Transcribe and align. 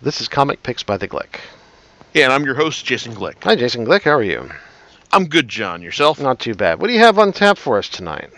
This 0.00 0.20
is 0.20 0.28
Comic 0.28 0.62
Picks 0.62 0.84
by 0.84 0.96
the 0.96 1.08
Glick. 1.08 1.40
Yeah, 2.14 2.24
and 2.24 2.32
I'm 2.32 2.44
your 2.44 2.54
host, 2.54 2.84
Jason 2.84 3.14
Glick. 3.14 3.42
Hi, 3.42 3.56
Jason 3.56 3.84
Glick. 3.84 4.02
How 4.02 4.12
are 4.12 4.22
you? 4.22 4.48
I'm 5.12 5.26
good, 5.26 5.48
John. 5.48 5.82
Yourself? 5.82 6.20
Not 6.20 6.38
too 6.38 6.54
bad. 6.54 6.80
What 6.80 6.86
do 6.86 6.92
you 6.92 7.00
have 7.00 7.18
on 7.18 7.32
tap 7.32 7.58
for 7.58 7.78
us 7.78 7.88
tonight? 7.88 8.30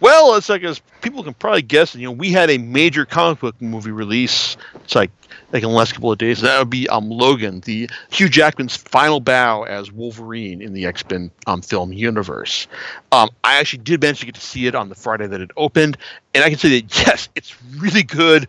Well, 0.00 0.34
it's 0.34 0.48
like 0.48 0.64
as 0.64 0.80
people 1.00 1.22
can 1.22 1.34
probably 1.34 1.62
guess, 1.62 1.94
you 1.94 2.06
know, 2.06 2.12
we 2.12 2.32
had 2.32 2.50
a 2.50 2.58
major 2.58 3.04
comic 3.04 3.38
book 3.38 3.62
movie 3.62 3.92
release. 3.92 4.56
It's 4.74 4.96
like 4.96 5.12
like 5.52 5.62
in 5.62 5.68
the 5.68 5.74
last 5.74 5.94
couple 5.94 6.12
of 6.12 6.18
days. 6.18 6.40
That 6.40 6.58
would 6.58 6.70
be 6.70 6.88
um 6.88 7.10
Logan, 7.10 7.60
the 7.60 7.88
Hugh 8.10 8.28
Jackman's 8.28 8.76
final 8.76 9.20
bow 9.20 9.62
as 9.62 9.90
Wolverine 9.92 10.62
in 10.62 10.72
the 10.72 10.86
X 10.86 11.04
Men 11.08 11.30
um, 11.46 11.62
film 11.62 11.92
universe. 11.92 12.66
Um, 13.12 13.30
I 13.44 13.58
actually 13.58 13.82
did 13.84 14.02
manage 14.02 14.20
to 14.20 14.26
get 14.26 14.34
to 14.34 14.40
see 14.40 14.66
it 14.66 14.74
on 14.74 14.88
the 14.88 14.94
Friday 14.94 15.26
that 15.26 15.40
it 15.40 15.50
opened, 15.56 15.96
and 16.34 16.44
I 16.44 16.50
can 16.50 16.58
say 16.58 16.80
that 16.80 16.98
yes, 17.06 17.28
it's 17.34 17.54
really 17.76 18.02
good. 18.02 18.48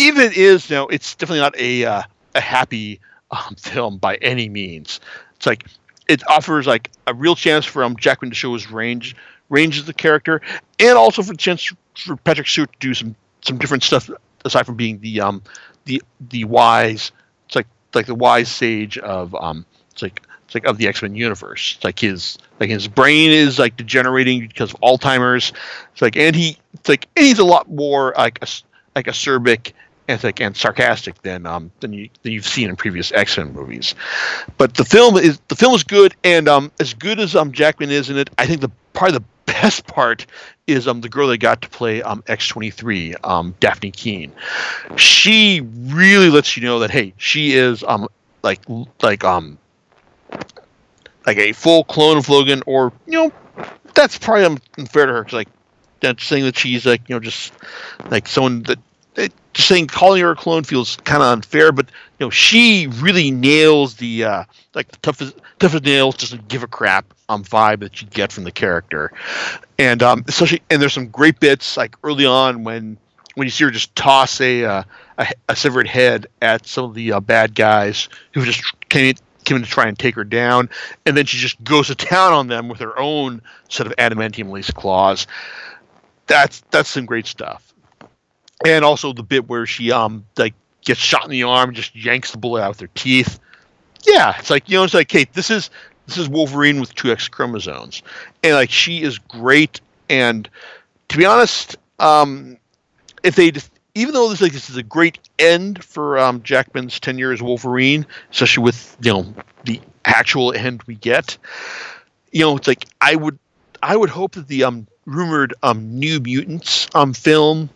Even 0.00 0.22
it 0.22 0.36
is, 0.36 0.70
you 0.70 0.76
know, 0.76 0.88
it's 0.88 1.14
definitely 1.14 1.40
not 1.40 1.58
a 1.58 1.84
uh, 1.84 2.02
a 2.34 2.40
happy 2.40 3.00
um, 3.30 3.54
film 3.58 3.98
by 3.98 4.16
any 4.16 4.48
means. 4.48 5.00
It's 5.36 5.46
like 5.46 5.66
it 6.08 6.26
offers 6.28 6.66
like 6.66 6.90
a 7.06 7.14
real 7.14 7.36
chance 7.36 7.64
for 7.64 7.84
um, 7.84 7.96
Jackman 7.96 8.30
to 8.30 8.36
show 8.36 8.52
his 8.52 8.70
range 8.70 9.14
range 9.48 9.78
of 9.78 9.86
the 9.86 9.94
character, 9.94 10.40
and 10.78 10.96
also 10.96 11.22
for 11.22 11.32
the 11.32 11.38
chance 11.38 11.72
for 11.94 12.16
Patrick 12.16 12.48
Stewart 12.48 12.72
to 12.72 12.78
do 12.78 12.94
some 12.94 13.14
some 13.42 13.58
different 13.58 13.82
stuff 13.82 14.10
aside 14.44 14.66
from 14.66 14.76
being 14.76 14.98
the 15.00 15.20
um 15.20 15.42
the 15.84 16.02
the 16.30 16.44
wise 16.44 17.12
it's 17.46 17.56
like 17.56 17.66
like 17.94 18.06
the 18.06 18.14
wise 18.14 18.50
sage 18.50 18.98
of 18.98 19.34
um 19.34 19.64
it's 19.90 20.02
like 20.02 20.22
it's 20.44 20.54
like 20.54 20.66
of 20.66 20.78
the 20.78 20.88
X 20.88 21.00
Men 21.00 21.14
universe. 21.14 21.74
It's 21.76 21.84
like 21.84 21.98
his 21.98 22.38
like 22.58 22.70
his 22.70 22.88
brain 22.88 23.30
is 23.30 23.58
like 23.58 23.76
degenerating 23.76 24.40
because 24.40 24.74
of 24.74 24.80
Alzheimer's. 24.80 25.52
It's 25.92 26.02
like 26.02 26.16
and 26.16 26.34
he 26.34 26.58
it's 26.74 26.88
like 26.88 27.06
and 27.16 27.24
he's 27.24 27.38
a 27.38 27.44
lot 27.44 27.70
more 27.70 28.14
like 28.18 28.38
a, 28.42 28.48
like 28.96 29.06
acerbic 29.06 29.72
and 30.10 30.56
sarcastic 30.56 31.20
than 31.22 31.46
um 31.46 31.70
than 31.80 31.92
you 31.92 32.08
than 32.22 32.32
you've 32.32 32.46
seen 32.46 32.68
in 32.68 32.76
previous 32.76 33.12
X 33.12 33.36
Men 33.36 33.52
movies. 33.52 33.94
But 34.56 34.74
the 34.74 34.84
film 34.84 35.16
is 35.16 35.40
the 35.48 35.56
film 35.56 35.74
is 35.74 35.84
good 35.84 36.14
and 36.24 36.48
um 36.48 36.72
as 36.80 36.94
good 36.94 37.20
as 37.20 37.36
um 37.36 37.52
Jackman 37.52 37.90
is 37.90 38.10
in 38.10 38.16
it, 38.16 38.30
I 38.38 38.46
think 38.46 38.60
the 38.60 38.70
probably 38.92 39.18
the 39.18 39.24
best 39.46 39.86
part 39.86 40.26
is 40.66 40.86
um 40.88 41.00
the 41.00 41.08
girl 41.08 41.28
they 41.28 41.38
got 41.38 41.62
to 41.62 41.68
play 41.68 42.02
um 42.02 42.22
X23, 42.22 43.16
um 43.24 43.54
Dafne 43.60 43.92
Keen. 43.92 44.32
She 44.96 45.60
really 45.60 46.30
lets 46.30 46.56
you 46.56 46.62
know 46.62 46.80
that 46.80 46.90
hey, 46.90 47.14
she 47.16 47.52
is 47.52 47.84
um 47.84 48.08
like 48.42 48.60
like 49.02 49.24
um 49.24 49.58
like 51.26 51.38
a 51.38 51.52
full 51.52 51.84
clone 51.84 52.16
of 52.16 52.28
Logan, 52.28 52.62
or 52.66 52.92
you 53.06 53.12
know 53.12 53.32
that's 53.94 54.18
probably 54.18 54.58
unfair 54.78 55.06
to 55.06 55.12
her 55.12 55.20
because 55.22 55.34
like 55.34 55.48
that's 56.00 56.24
saying 56.24 56.44
that 56.44 56.56
she's 56.56 56.86
like 56.86 57.08
you 57.08 57.14
know 57.14 57.20
just 57.20 57.52
like 58.10 58.26
someone 58.26 58.62
that 58.64 58.78
saying 59.54 59.88
calling 59.88 60.22
her 60.22 60.32
a 60.32 60.36
clone 60.36 60.64
feels 60.64 60.96
kind 60.96 61.22
of 61.22 61.32
unfair, 61.32 61.72
but 61.72 61.86
you 62.18 62.26
know 62.26 62.30
she 62.30 62.86
really 62.86 63.30
nails 63.30 63.96
the 63.96 64.24
uh, 64.24 64.44
like 64.74 64.88
the 64.88 64.96
toughest 64.98 65.36
toughest 65.58 65.84
nails, 65.84 66.16
just 66.16 66.48
give 66.48 66.62
a 66.62 66.66
crap 66.66 67.12
um 67.28 67.44
vibe 67.44 67.80
that 67.80 68.00
you 68.00 68.08
get 68.08 68.32
from 68.32 68.44
the 68.44 68.52
character, 68.52 69.12
and 69.78 70.02
um 70.02 70.24
especially 70.28 70.62
and 70.70 70.80
there's 70.80 70.92
some 70.92 71.08
great 71.08 71.40
bits 71.40 71.76
like 71.76 71.96
early 72.04 72.26
on 72.26 72.64
when 72.64 72.96
when 73.34 73.46
you 73.46 73.50
see 73.50 73.64
her 73.64 73.70
just 73.70 73.94
toss 73.96 74.40
a 74.40 74.64
uh, 74.64 74.82
a, 75.18 75.26
a 75.48 75.56
severed 75.56 75.86
head 75.86 76.26
at 76.42 76.66
some 76.66 76.84
of 76.84 76.94
the 76.94 77.12
uh, 77.12 77.20
bad 77.20 77.54
guys 77.54 78.08
who 78.32 78.44
just 78.44 78.62
came 78.88 79.14
came 79.44 79.56
in 79.56 79.62
to 79.62 79.68
try 79.68 79.86
and 79.86 79.98
take 79.98 80.14
her 80.14 80.24
down, 80.24 80.68
and 81.06 81.16
then 81.16 81.26
she 81.26 81.38
just 81.38 81.62
goes 81.64 81.86
to 81.88 81.94
town 81.94 82.32
on 82.32 82.46
them 82.48 82.68
with 82.68 82.78
her 82.78 82.96
own 82.98 83.40
set 83.68 83.86
of 83.86 83.94
adamantium 83.96 84.50
lace 84.50 84.70
claws. 84.70 85.26
That's 86.26 86.62
that's 86.70 86.88
some 86.88 87.06
great 87.06 87.26
stuff 87.26 87.70
and 88.64 88.84
also 88.84 89.12
the 89.12 89.22
bit 89.22 89.48
where 89.48 89.66
she 89.66 89.92
um 89.92 90.24
like 90.36 90.54
gets 90.82 91.00
shot 91.00 91.24
in 91.24 91.30
the 91.30 91.42
arm, 91.42 91.74
just 91.74 91.94
yanks 91.94 92.32
the 92.32 92.38
bullet 92.38 92.62
out 92.62 92.70
with 92.70 92.80
her 92.80 92.88
teeth. 92.94 93.38
Yeah, 94.06 94.38
it's 94.38 94.50
like 94.50 94.68
you 94.68 94.76
know, 94.76 94.84
it's 94.84 94.94
like 94.94 95.08
Kate. 95.08 95.32
This 95.32 95.50
is 95.50 95.70
this 96.06 96.18
is 96.18 96.28
Wolverine 96.28 96.80
with 96.80 96.94
two 96.94 97.12
X 97.12 97.28
chromosomes, 97.28 98.02
and 98.42 98.54
like 98.54 98.70
she 98.70 99.02
is 99.02 99.18
great. 99.18 99.80
And 100.08 100.48
to 101.08 101.16
be 101.16 101.24
honest, 101.24 101.76
um, 101.98 102.56
if 103.22 103.36
they 103.36 103.50
just, 103.50 103.70
even 103.94 104.14
though 104.14 104.28
this 104.28 104.40
like 104.40 104.52
this 104.52 104.70
is 104.70 104.76
a 104.76 104.82
great 104.82 105.18
end 105.38 105.84
for 105.84 106.18
um, 106.18 106.42
Jackman's 106.42 106.98
tenure 106.98 107.32
as 107.32 107.42
Wolverine, 107.42 108.06
especially 108.30 108.64
with 108.64 108.96
you 109.02 109.12
know 109.12 109.34
the 109.64 109.80
actual 110.04 110.52
end 110.52 110.82
we 110.84 110.94
get, 110.94 111.36
you 112.32 112.40
know, 112.40 112.56
it's 112.56 112.66
like 112.66 112.86
I 113.00 113.14
would 113.14 113.38
I 113.82 113.96
would 113.96 114.10
hope 114.10 114.32
that 114.32 114.48
the 114.48 114.64
um 114.64 114.86
rumored 115.06 115.54
um 115.62 115.98
New 115.98 116.20
Mutants 116.20 116.88
um 116.94 117.12
film 117.12 117.68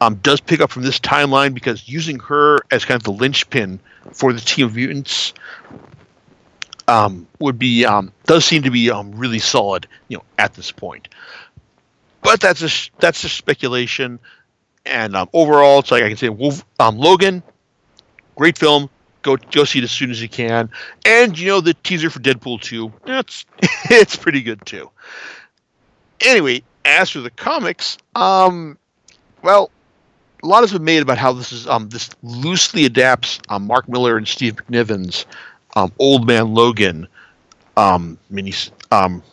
um, 0.00 0.16
does 0.16 0.40
pick 0.40 0.60
up 0.60 0.70
from 0.70 0.82
this 0.82 0.98
timeline 0.98 1.54
because 1.54 1.88
using 1.88 2.18
her 2.20 2.60
as 2.70 2.84
kind 2.84 2.96
of 2.96 3.04
the 3.04 3.12
linchpin 3.12 3.80
for 4.12 4.32
the 4.32 4.40
team 4.40 4.66
of 4.66 4.76
mutants 4.76 5.32
um, 6.88 7.26
would 7.40 7.58
be 7.58 7.84
um, 7.84 8.12
does 8.24 8.44
seem 8.44 8.62
to 8.62 8.70
be 8.70 8.90
um, 8.90 9.12
really 9.12 9.38
solid, 9.38 9.86
you 10.08 10.16
know, 10.16 10.24
at 10.38 10.54
this 10.54 10.70
point. 10.70 11.08
But 12.22 12.40
that's 12.40 12.62
a 12.62 12.90
that's 12.98 13.22
just 13.22 13.36
speculation, 13.36 14.18
and 14.84 15.16
um, 15.16 15.28
overall, 15.32 15.80
it's 15.80 15.90
like 15.90 16.02
I 16.02 16.08
can 16.08 16.16
say, 16.16 16.28
Wolf, 16.28 16.64
um, 16.80 16.98
Logan, 16.98 17.42
great 18.36 18.58
film. 18.58 18.90
Go 19.22 19.36
go 19.36 19.64
see 19.64 19.80
it 19.80 19.84
as 19.84 19.90
soon 19.90 20.10
as 20.10 20.22
you 20.22 20.28
can, 20.28 20.70
and 21.04 21.38
you 21.38 21.48
know 21.48 21.60
the 21.60 21.74
teaser 21.74 22.10
for 22.10 22.20
Deadpool 22.20 22.60
two. 22.60 22.92
It's 23.06 23.44
it's 23.90 24.16
pretty 24.16 24.42
good 24.42 24.64
too. 24.64 24.90
Anyway, 26.20 26.62
as 26.84 27.10
for 27.10 27.20
the 27.20 27.30
comics, 27.30 27.98
um, 28.14 28.78
well, 29.42 29.70
a 30.46 30.48
lot 30.48 30.62
has 30.62 30.72
been 30.72 30.84
made 30.84 31.02
about 31.02 31.18
how 31.18 31.32
this 31.32 31.50
is 31.50 31.66
um, 31.66 31.88
this 31.88 32.10
loosely 32.22 32.84
adapts 32.84 33.40
um, 33.48 33.66
Mark 33.66 33.88
Millar 33.88 34.16
and 34.16 34.26
Steve 34.26 34.54
McNiven's 34.56 35.26
um, 35.74 35.92
Old 35.98 36.24
Man 36.24 36.54
Logan 36.54 37.08
um, 37.76 38.16
mini 38.30 38.54
um, 38.92 39.24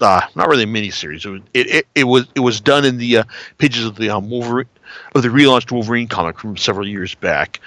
uh, 0.00 0.20
not 0.34 0.48
really 0.48 0.64
a 0.64 0.66
mini 0.66 0.90
series. 0.90 1.24
It, 1.24 1.42
it, 1.54 1.66
it, 1.68 1.86
it, 1.94 2.04
was 2.04 2.26
it 2.34 2.40
was 2.40 2.60
done 2.60 2.84
in 2.84 2.98
the 2.98 3.18
uh, 3.18 3.24
pages 3.58 3.84
of 3.84 3.94
the 3.94 4.10
um, 4.10 4.28
Wolverine 4.28 4.68
of 5.14 5.22
the 5.22 5.28
relaunched 5.28 5.70
Wolverine 5.70 6.08
comic 6.08 6.40
from 6.40 6.56
several 6.56 6.86
years 6.86 7.14
back, 7.14 7.60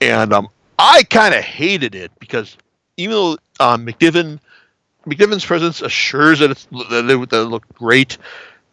and 0.00 0.32
um, 0.32 0.48
I 0.80 1.04
kind 1.04 1.32
of 1.32 1.44
hated 1.44 1.94
it 1.94 2.10
because 2.18 2.56
even 2.96 3.14
though 3.14 3.38
um, 3.60 3.86
McNiven 3.86 4.40
McNiven's 5.06 5.44
presence 5.44 5.80
assures 5.80 6.40
that, 6.40 6.48
that, 6.90 7.08
it, 7.08 7.30
that 7.30 7.42
it 7.42 7.44
looked 7.44 7.72
great, 7.74 8.18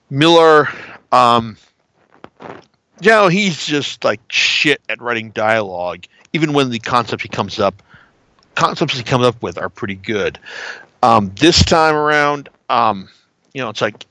Millar 0.09 0.69
um, 1.11 1.55
you 3.03 3.11
know, 3.11 3.27
he's 3.27 3.65
just 3.65 4.03
like 4.03 4.21
shit 4.29 4.81
at 4.89 5.01
writing 5.01 5.31
dialogue. 5.31 6.05
Even 6.31 6.53
when 6.53 6.69
the 6.69 6.79
concept 6.79 7.21
he 7.21 7.29
comes 7.29 7.59
up, 7.59 7.83
concepts 8.55 8.97
he 8.97 9.03
comes 9.03 9.25
up 9.25 9.41
with 9.41 9.57
are 9.57 9.69
pretty 9.69 9.95
good. 9.95 10.39
Um, 11.01 11.31
this 11.35 11.63
time 11.63 11.95
around, 11.95 12.49
um, 12.69 13.09
you 13.53 13.61
know, 13.61 13.69
it's 13.69 13.81
like 13.81 14.05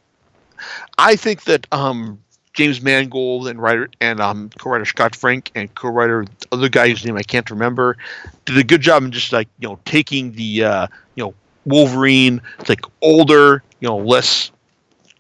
I 0.98 1.16
think 1.16 1.44
that 1.44 1.66
um, 1.72 2.20
James 2.53 2.82
Mangold 2.82 3.48
and 3.48 3.60
writer 3.60 3.88
and 4.00 4.20
um, 4.20 4.50
co-writer 4.58 4.84
Scott 4.84 5.16
Frank 5.16 5.50
and 5.54 5.74
co-writer 5.74 6.24
the 6.24 6.47
other 6.53 6.69
guy 6.69 6.91
whose 6.91 7.04
name 7.04 7.16
I 7.16 7.22
can't 7.22 7.50
remember 7.50 7.97
did 8.44 8.59
a 8.59 8.64
good 8.64 8.82
job 8.82 9.03
in 9.03 9.10
just 9.10 9.32
like 9.32 9.48
you 9.59 9.69
know 9.69 9.78
taking 9.86 10.32
the 10.32 10.64
uh, 10.64 10.86
you 11.14 11.24
know 11.24 11.34
Wolverine. 11.64 12.42
It's 12.60 12.69
like 12.69 12.84
older, 13.00 13.62
you 13.80 13.88
know, 13.88 13.97
less. 13.97 14.50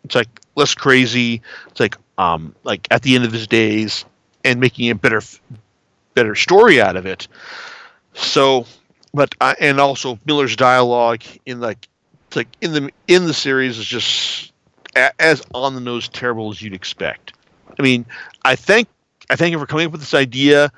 It's 0.04 0.14
like 0.14 0.28
less 0.56 0.74
crazy. 0.74 1.40
It's 1.68 1.80
like 1.80 1.96
um, 2.18 2.54
like 2.64 2.86
at 2.90 3.02
the 3.02 3.14
end 3.14 3.24
of 3.24 3.32
his 3.32 3.46
days 3.46 4.04
and 4.44 4.60
making 4.60 4.90
a 4.90 4.94
better 4.94 5.20
better 6.14 6.34
story 6.34 6.80
out 6.80 6.96
of 6.96 7.06
it. 7.06 7.28
So, 8.14 8.66
but 9.14 9.34
uh, 9.40 9.54
and 9.60 9.80
also 9.80 10.18
Millar's 10.24 10.56
dialogue 10.56 11.22
in 11.46 11.60
like 11.60 11.88
like 12.36 12.48
in 12.60 12.72
the 12.72 12.90
in 13.08 13.26
the 13.26 13.34
series 13.34 13.78
is 13.78 13.86
just 13.86 14.52
a, 14.96 15.10
as 15.20 15.42
on 15.54 15.74
the 15.74 15.80
nose 15.80 16.08
terrible 16.08 16.50
as 16.50 16.62
you'd 16.62 16.74
expect. 16.74 17.34
I 17.78 17.82
mean, 17.82 18.04
I 18.44 18.56
thank 18.56 18.88
I 19.30 19.36
thank 19.36 19.54
him 19.54 19.60
for 19.60 19.66
coming 19.66 19.86
up 19.86 19.92
with 19.92 20.00
this 20.00 20.14
idea, 20.14 20.70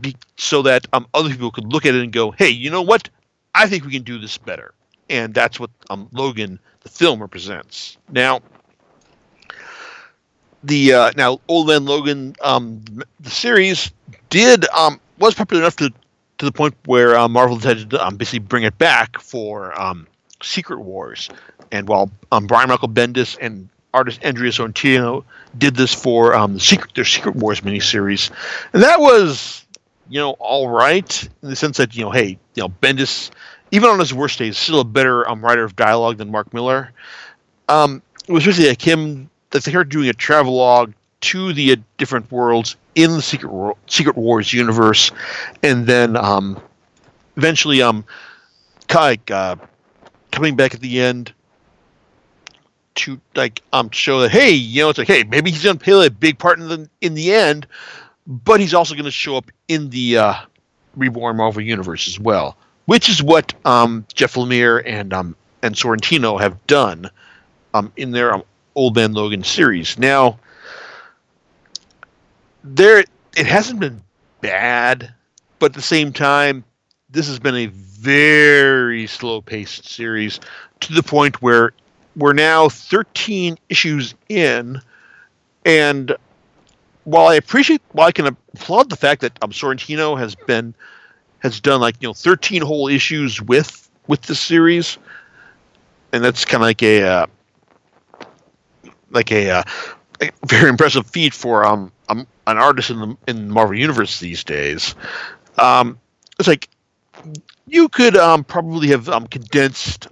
be, 0.00 0.16
so 0.36 0.62
that 0.62 0.86
um, 0.92 1.06
other 1.14 1.28
people 1.30 1.50
could 1.50 1.72
look 1.72 1.86
at 1.86 1.94
it 1.94 2.02
and 2.02 2.12
go, 2.12 2.30
"Hey, 2.30 2.48
you 2.48 2.70
know 2.70 2.82
what? 2.82 3.08
I 3.54 3.68
think 3.68 3.84
we 3.84 3.92
can 3.92 4.02
do 4.02 4.18
this 4.18 4.38
better." 4.38 4.72
And 5.08 5.34
that's 5.34 5.60
what 5.60 5.70
um, 5.88 6.08
Logan, 6.12 6.58
the 6.80 6.88
film, 6.88 7.20
represents. 7.20 7.96
Now, 8.10 8.40
the 10.66 10.92
uh, 10.92 11.12
now 11.16 11.40
Old 11.48 11.68
Man 11.68 11.84
Logan 11.84 12.34
um, 12.42 12.82
the 13.20 13.30
series 13.30 13.92
did 14.30 14.66
um, 14.70 15.00
was 15.18 15.34
popular 15.34 15.62
enough 15.62 15.76
to 15.76 15.92
to 16.38 16.44
the 16.44 16.52
point 16.52 16.74
where 16.84 17.16
uh, 17.16 17.28
Marvel 17.28 17.56
decided 17.56 17.90
to 17.90 18.04
um, 18.04 18.16
basically 18.16 18.40
bring 18.40 18.64
it 18.64 18.76
back 18.78 19.18
for 19.20 19.78
um, 19.80 20.06
Secret 20.42 20.80
Wars, 20.80 21.30
and 21.72 21.88
while 21.88 22.10
um, 22.32 22.46
Brian 22.46 22.68
Michael 22.68 22.88
Bendis 22.88 23.38
and 23.40 23.68
artist 23.94 24.20
Andrea 24.22 24.50
Sorrentino 24.50 25.24
did 25.56 25.76
this 25.76 25.94
for 25.94 26.34
um, 26.34 26.54
the 26.54 26.60
Secret 26.60 26.94
their 26.94 27.04
Secret 27.04 27.36
Wars 27.36 27.60
miniseries, 27.60 28.30
and 28.72 28.82
that 28.82 29.00
was 29.00 29.64
you 30.08 30.20
know 30.20 30.32
all 30.38 30.68
right 30.68 31.28
in 31.42 31.48
the 31.48 31.56
sense 31.56 31.76
that 31.76 31.94
you 31.96 32.04
know 32.04 32.10
hey 32.10 32.38
you 32.54 32.62
know 32.62 32.68
Bendis 32.68 33.30
even 33.70 33.88
on 33.88 33.98
his 33.98 34.12
worst 34.12 34.38
days 34.38 34.58
still 34.58 34.80
a 34.80 34.84
better 34.84 35.28
um, 35.28 35.44
writer 35.44 35.64
of 35.64 35.76
dialogue 35.76 36.18
than 36.18 36.30
Mark 36.30 36.52
Millar. 36.52 36.92
Um, 37.68 38.02
it 38.28 38.32
was 38.32 38.46
really 38.46 38.68
like 38.68 38.82
him 38.82 39.28
they 39.64 39.74
are 39.74 39.84
doing 39.84 40.08
a 40.08 40.12
travelogue 40.12 40.92
to 41.22 41.52
the 41.52 41.72
uh, 41.72 41.76
different 41.98 42.30
worlds 42.30 42.76
in 42.94 43.12
the 43.12 43.22
Secret 43.22 43.52
War- 43.52 43.76
Secret 43.86 44.16
Wars 44.16 44.52
universe, 44.52 45.10
and 45.62 45.86
then 45.86 46.16
um, 46.16 46.60
eventually 47.36 47.82
um, 47.82 48.04
like 48.94 49.30
uh, 49.30 49.56
coming 50.30 50.56
back 50.56 50.74
at 50.74 50.80
the 50.80 51.00
end 51.00 51.32
to 52.94 53.20
like 53.34 53.62
um 53.74 53.90
show 53.90 54.20
that 54.20 54.30
hey 54.30 54.50
you 54.50 54.80
know 54.80 54.88
it's 54.88 54.98
like 54.98 55.06
hey 55.06 55.22
maybe 55.24 55.50
he's 55.50 55.62
gonna 55.62 55.78
play 55.78 56.06
a 56.06 56.10
big 56.10 56.38
part 56.38 56.58
in 56.58 56.68
the 56.68 56.88
in 57.00 57.14
the 57.14 57.32
end, 57.32 57.66
but 58.26 58.58
he's 58.60 58.74
also 58.74 58.94
gonna 58.94 59.10
show 59.10 59.36
up 59.36 59.50
in 59.68 59.90
the 59.90 60.18
uh, 60.18 60.34
reborn 60.96 61.36
Marvel 61.36 61.62
universe 61.62 62.08
as 62.08 62.18
well, 62.18 62.56
which 62.86 63.08
is 63.08 63.22
what 63.22 63.52
um, 63.64 64.06
Jeff 64.14 64.34
Lemire 64.34 64.82
and 64.86 65.12
um, 65.12 65.36
and 65.62 65.74
Sorrentino 65.74 66.40
have 66.40 66.66
done 66.66 67.10
um, 67.74 67.92
in 67.96 68.12
their 68.12 68.34
um, 68.34 68.42
Old 68.76 68.94
Man 68.94 69.14
Logan 69.14 69.42
series. 69.42 69.98
Now, 69.98 70.38
there 72.62 72.98
it 72.98 73.46
hasn't 73.46 73.80
been 73.80 74.02
bad, 74.40 75.12
but 75.58 75.66
at 75.66 75.74
the 75.74 75.82
same 75.82 76.12
time, 76.12 76.62
this 77.10 77.26
has 77.26 77.38
been 77.38 77.56
a 77.56 77.66
very 77.66 79.06
slow 79.06 79.40
paced 79.40 79.88
series 79.88 80.38
to 80.80 80.92
the 80.92 81.02
point 81.02 81.40
where 81.42 81.72
we're 82.16 82.34
now 82.34 82.68
13 82.68 83.56
issues 83.68 84.14
in, 84.28 84.80
and 85.64 86.14
while 87.04 87.28
I 87.28 87.34
appreciate, 87.34 87.80
while 87.92 88.08
I 88.08 88.12
can 88.12 88.26
applaud 88.26 88.90
the 88.90 88.96
fact 88.96 89.22
that 89.22 89.38
um, 89.42 89.52
Sorrentino 89.52 90.18
has 90.18 90.34
been 90.34 90.74
has 91.38 91.60
done 91.60 91.80
like 91.80 91.96
you 92.00 92.08
know 92.08 92.14
13 92.14 92.62
whole 92.62 92.88
issues 92.88 93.40
with 93.40 93.88
with 94.06 94.22
the 94.22 94.34
series, 94.34 94.98
and 96.12 96.22
that's 96.22 96.44
kind 96.44 96.62
of 96.62 96.66
like 96.66 96.82
a 96.82 97.02
uh, 97.02 97.26
like 99.10 99.32
a, 99.32 99.50
uh, 99.50 99.62
a, 100.20 100.30
very 100.46 100.68
impressive 100.68 101.06
feat 101.06 101.34
for 101.34 101.64
um, 101.64 101.92
um 102.08 102.26
an 102.46 102.58
artist 102.58 102.90
in 102.90 103.00
the 103.00 103.16
in 103.26 103.50
Marvel 103.50 103.76
Universe 103.76 104.20
these 104.20 104.44
days. 104.44 104.94
Um, 105.58 105.98
it's 106.38 106.48
like 106.48 106.68
you 107.66 107.88
could 107.88 108.16
um, 108.16 108.44
probably 108.44 108.88
have 108.88 109.08
um, 109.08 109.26
condensed 109.26 110.08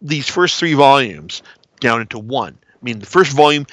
these 0.00 0.28
first 0.28 0.58
three 0.58 0.74
volumes 0.74 1.42
down 1.80 2.00
into 2.00 2.18
one. 2.18 2.56
I 2.66 2.84
mean, 2.84 2.98
the 2.98 3.06
first 3.06 3.32
volume 3.32 3.66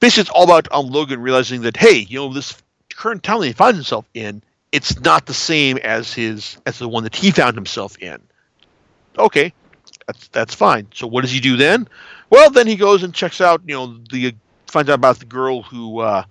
basically 0.00 0.22
it's 0.22 0.30
all 0.30 0.44
about 0.44 0.68
um, 0.72 0.86
Logan 0.86 1.20
realizing 1.20 1.62
that 1.62 1.76
hey, 1.76 2.06
you 2.08 2.18
know, 2.18 2.32
this 2.32 2.62
current 2.94 3.22
town 3.22 3.40
that 3.40 3.46
he 3.46 3.52
finds 3.52 3.76
himself 3.76 4.06
in, 4.14 4.42
it's 4.72 5.00
not 5.00 5.26
the 5.26 5.34
same 5.34 5.78
as 5.78 6.12
his 6.12 6.58
as 6.66 6.78
the 6.78 6.88
one 6.88 7.04
that 7.04 7.16
he 7.16 7.30
found 7.30 7.56
himself 7.56 7.96
in. 7.98 8.20
Okay, 9.18 9.52
that's 10.06 10.28
that's 10.28 10.54
fine. 10.54 10.86
So 10.94 11.06
what 11.06 11.22
does 11.22 11.30
he 11.30 11.40
do 11.40 11.56
then? 11.56 11.88
Well, 12.30 12.50
then 12.50 12.66
he 12.66 12.76
goes 12.76 13.02
and 13.02 13.14
checks 13.14 13.40
out, 13.40 13.62
you 13.66 13.74
know, 13.74 13.98
the 14.10 14.34
finds 14.66 14.90
out 14.90 14.94
about 14.94 15.18
the 15.18 15.24
girl 15.24 15.62
who 15.62 16.00
uh, 16.00 16.24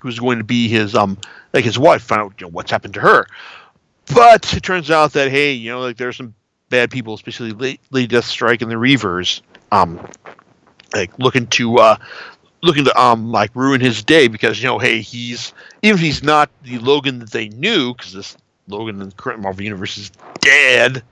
who's 0.00 0.18
going 0.18 0.38
to 0.38 0.44
be 0.44 0.68
his 0.68 0.94
um 0.94 1.18
like 1.52 1.64
his 1.64 1.78
wife. 1.78 2.02
Find 2.02 2.22
out 2.22 2.34
you 2.38 2.46
know 2.46 2.50
what's 2.50 2.70
happened 2.70 2.94
to 2.94 3.00
her. 3.00 3.26
But 4.14 4.52
it 4.54 4.62
turns 4.62 4.90
out 4.90 5.12
that 5.12 5.30
hey, 5.30 5.52
you 5.52 5.70
know, 5.70 5.80
like 5.80 5.96
there's 5.96 6.16
some 6.16 6.34
bad 6.68 6.90
people, 6.90 7.14
especially 7.14 7.52
Lady 7.52 8.08
Deathstrike 8.08 8.62
and 8.62 8.70
the 8.70 8.76
Reavers, 8.76 9.42
um, 9.70 10.08
like 10.92 11.16
looking 11.18 11.46
to 11.48 11.78
uh, 11.78 11.96
looking 12.62 12.84
to 12.84 13.00
um 13.00 13.30
like 13.30 13.54
ruin 13.54 13.80
his 13.80 14.02
day 14.02 14.28
because 14.28 14.60
you 14.60 14.68
know 14.68 14.78
hey 14.78 15.00
he's 15.00 15.52
even 15.82 15.96
if 15.96 16.00
he's 16.00 16.22
not 16.22 16.50
the 16.62 16.78
Logan 16.78 17.18
that 17.20 17.30
they 17.30 17.48
knew 17.48 17.94
because 17.94 18.12
this 18.12 18.36
Logan 18.68 19.00
in 19.00 19.08
the 19.08 19.14
current 19.14 19.40
Marvel 19.40 19.62
universe 19.62 19.98
is 19.98 20.10
dead. 20.40 21.02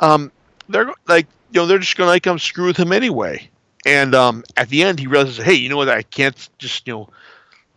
Um, 0.00 0.30
they're 0.68 0.92
like 1.06 1.26
you 1.52 1.60
know 1.60 1.66
they're 1.66 1.78
just 1.78 1.96
gonna 1.96 2.10
like 2.10 2.26
screw 2.40 2.66
with 2.66 2.76
him 2.76 2.92
anyway. 2.92 3.48
And 3.86 4.14
um, 4.14 4.44
at 4.56 4.68
the 4.68 4.82
end, 4.82 4.98
he 4.98 5.06
realizes, 5.06 5.38
hey, 5.38 5.54
you 5.54 5.68
know 5.68 5.76
what? 5.76 5.88
I 5.88 6.02
can't 6.02 6.48
just 6.58 6.86
you 6.86 6.94
know 6.94 7.08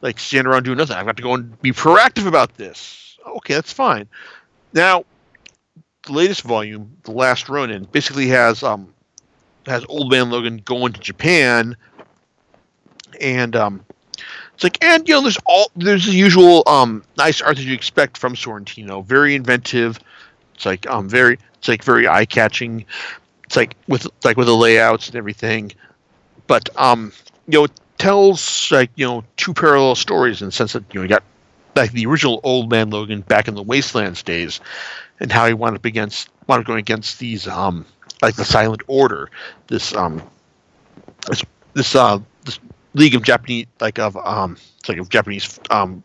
like 0.01 0.19
stand 0.19 0.47
around 0.47 0.63
doing 0.63 0.77
nothing. 0.77 0.97
I've 0.97 1.05
got 1.05 1.17
to 1.17 1.23
go 1.23 1.35
and 1.35 1.59
be 1.61 1.71
proactive 1.71 2.27
about 2.27 2.55
this. 2.57 3.17
Okay, 3.25 3.53
that's 3.53 3.71
fine. 3.71 4.07
Now, 4.73 5.05
the 6.05 6.13
latest 6.13 6.41
volume, 6.41 6.97
the 7.03 7.11
last 7.11 7.49
Ronin, 7.49 7.87
basically 7.91 8.27
has 8.27 8.63
um 8.63 8.93
has 9.65 9.85
Old 9.87 10.11
Man 10.11 10.29
Logan 10.29 10.61
going 10.65 10.93
to 10.93 10.99
Japan, 10.99 11.77
and 13.19 13.55
um, 13.55 13.85
it's 14.53 14.63
like, 14.63 14.83
and 14.83 15.07
you 15.07 15.15
know, 15.15 15.21
there's 15.21 15.37
all 15.45 15.71
there's 15.75 16.05
the 16.05 16.13
usual 16.13 16.63
um 16.67 17.03
nice 17.17 17.41
art 17.41 17.57
that 17.57 17.63
you 17.63 17.73
expect 17.73 18.17
from 18.17 18.35
Sorrentino. 18.35 19.05
Very 19.05 19.35
inventive. 19.35 19.99
It's 20.61 20.65
like 20.67 20.87
um 20.87 21.09
very 21.09 21.39
it's 21.55 21.67
like 21.67 21.83
very 21.83 22.07
eye 22.07 22.25
catching. 22.25 22.85
It's 23.45 23.55
like 23.55 23.75
with 23.87 24.05
like 24.23 24.37
with 24.37 24.45
the 24.45 24.55
layouts 24.55 25.07
and 25.07 25.15
everything, 25.15 25.71
but 26.45 26.69
um 26.79 27.11
you 27.47 27.57
know 27.57 27.63
it 27.63 27.71
tells 27.97 28.71
like 28.71 28.91
you 28.93 29.07
know 29.07 29.23
two 29.37 29.55
parallel 29.55 29.95
stories 29.95 30.39
in 30.39 30.49
the 30.49 30.51
sense 30.51 30.73
that 30.73 30.83
you 30.93 30.99
know 30.99 31.03
you 31.03 31.09
got 31.09 31.23
like 31.75 31.93
the 31.93 32.05
original 32.05 32.41
Old 32.43 32.69
Man 32.69 32.91
Logan 32.91 33.21
back 33.21 33.47
in 33.47 33.55
the 33.55 33.63
Wastelands 33.63 34.21
days, 34.21 34.59
and 35.19 35.31
how 35.31 35.47
he 35.47 35.55
wound 35.55 35.75
up 35.75 35.83
against 35.85 36.29
wound 36.45 36.59
up 36.59 36.67
going 36.67 36.77
against 36.77 37.17
these 37.17 37.47
um 37.47 37.83
like 38.21 38.35
the 38.35 38.45
Silent 38.45 38.83
Order, 38.85 39.31
this 39.65 39.95
um 39.95 40.21
this 41.27 41.43
this 41.73 41.95
uh 41.95 42.19
this 42.45 42.59
league 42.93 43.15
of 43.15 43.23
Japanese 43.23 43.65
like 43.79 43.97
of 43.97 44.15
um 44.15 44.57
like 44.87 44.99
of 44.99 45.09
Japanese 45.09 45.59
um 45.71 46.03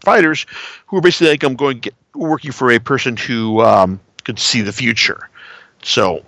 fighters 0.00 0.46
who 0.86 0.96
are 0.96 1.02
basically 1.02 1.28
like 1.28 1.42
I'm 1.42 1.50
um, 1.50 1.56
going 1.56 1.80
get, 1.80 1.94
working 2.14 2.52
for 2.52 2.70
a 2.70 2.78
person 2.78 3.16
who 3.16 3.60
um 3.60 4.00
could 4.24 4.38
see 4.38 4.60
the 4.60 4.72
future. 4.72 5.28
So 5.82 6.24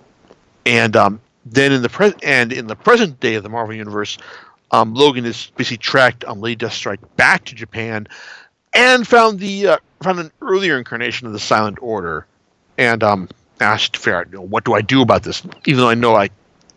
and 0.65 0.95
um 0.95 1.21
then 1.45 1.71
in 1.71 1.81
the 1.81 1.89
present 1.89 2.23
and 2.23 2.51
in 2.51 2.67
the 2.67 2.75
present 2.75 3.19
day 3.19 3.35
of 3.35 3.43
the 3.43 3.49
Marvel 3.49 3.75
universe, 3.75 4.17
um, 4.71 4.93
Logan 4.93 5.25
is 5.25 5.51
basically 5.55 5.77
tracked 5.77 6.25
on 6.25 6.41
Lady 6.41 6.65
Deathstrike 6.65 6.99
back 7.15 7.45
to 7.45 7.55
Japan 7.55 8.07
and 8.73 9.07
found 9.07 9.39
the 9.39 9.67
uh, 9.67 9.77
found 10.01 10.19
an 10.19 10.31
earlier 10.41 10.77
incarnation 10.77 11.27
of 11.27 11.33
the 11.33 11.39
Silent 11.39 11.77
Order, 11.81 12.25
and 12.77 13.03
um, 13.03 13.29
asked 13.61 13.93
to 13.93 13.99
figure 13.99 14.17
out 14.17 14.27
you 14.27 14.37
know, 14.37 14.41
what 14.41 14.65
do 14.65 14.73
I 14.73 14.81
do 14.81 15.01
about 15.01 15.23
this, 15.23 15.43
even 15.65 15.81
though 15.81 15.89
I 15.89 15.95
know 15.95 16.15
I, 16.15 16.29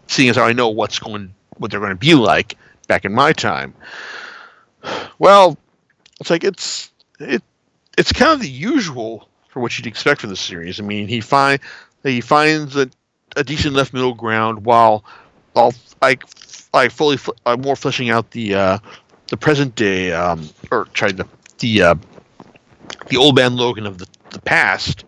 seeing 0.07 0.29
as 0.29 0.37
how 0.37 0.45
I 0.45 0.53
know 0.53 0.69
what's 0.69 0.99
going 0.99 1.35
what 1.57 1.71
they're 1.71 1.81
going 1.81 1.91
to 1.91 1.97
be 1.97 2.15
like 2.15 2.57
back 2.87 3.05
in 3.05 3.13
my 3.13 3.33
time. 3.33 3.75
Well, 5.19 5.59
it's 6.21 6.31
like 6.31 6.45
it's 6.45 6.93
it 7.19 7.43
it's 7.99 8.13
kind 8.13 8.33
of 8.33 8.41
the 8.41 8.49
usual 8.49 9.29
for 9.49 9.61
what 9.61 9.77
you'd 9.77 9.87
expect 9.89 10.21
from 10.21 10.31
the 10.31 10.37
series. 10.37 10.79
I 10.79 10.85
mean, 10.85 11.09
he 11.09 11.21
find 11.21 11.61
he 12.05 12.21
finds 12.21 12.77
a, 12.77 12.89
a 13.37 13.43
decent 13.43 13.75
enough 13.75 13.93
middle 13.93 14.15
ground 14.15 14.65
while 14.65 15.05
like 16.01 16.23
like 16.73 16.93
fully 16.93 17.19
uh, 17.45 17.57
more 17.57 17.75
fleshing 17.75 18.09
out 18.09 18.31
the 18.31 18.55
uh, 18.55 18.79
the 19.27 19.37
present 19.37 19.75
day 19.75 20.13
um, 20.13 20.49
or 20.71 20.85
trying 20.95 21.17
to 21.17 21.27
the 21.59 21.83
uh, 21.83 21.95
the 23.09 23.17
old 23.17 23.35
man 23.35 23.57
Logan 23.57 23.85
of 23.85 23.99
the, 23.99 24.07
the 24.31 24.41
past 24.43 25.05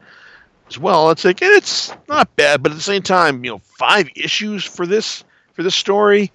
as 0.69 0.77
well. 0.77 1.11
It's 1.11 1.25
like 1.25 1.41
it's 1.43 1.95
not 2.09 2.35
bad, 2.35 2.61
but 2.61 2.73
at 2.73 2.75
the 2.75 2.83
same 2.83 3.03
time, 3.03 3.45
you 3.45 3.53
know, 3.53 3.59
five 3.59 4.09
issues 4.17 4.65
for 4.65 4.85
this 4.85 5.23
for 5.53 5.63
this 5.63 5.77
story. 5.77 6.33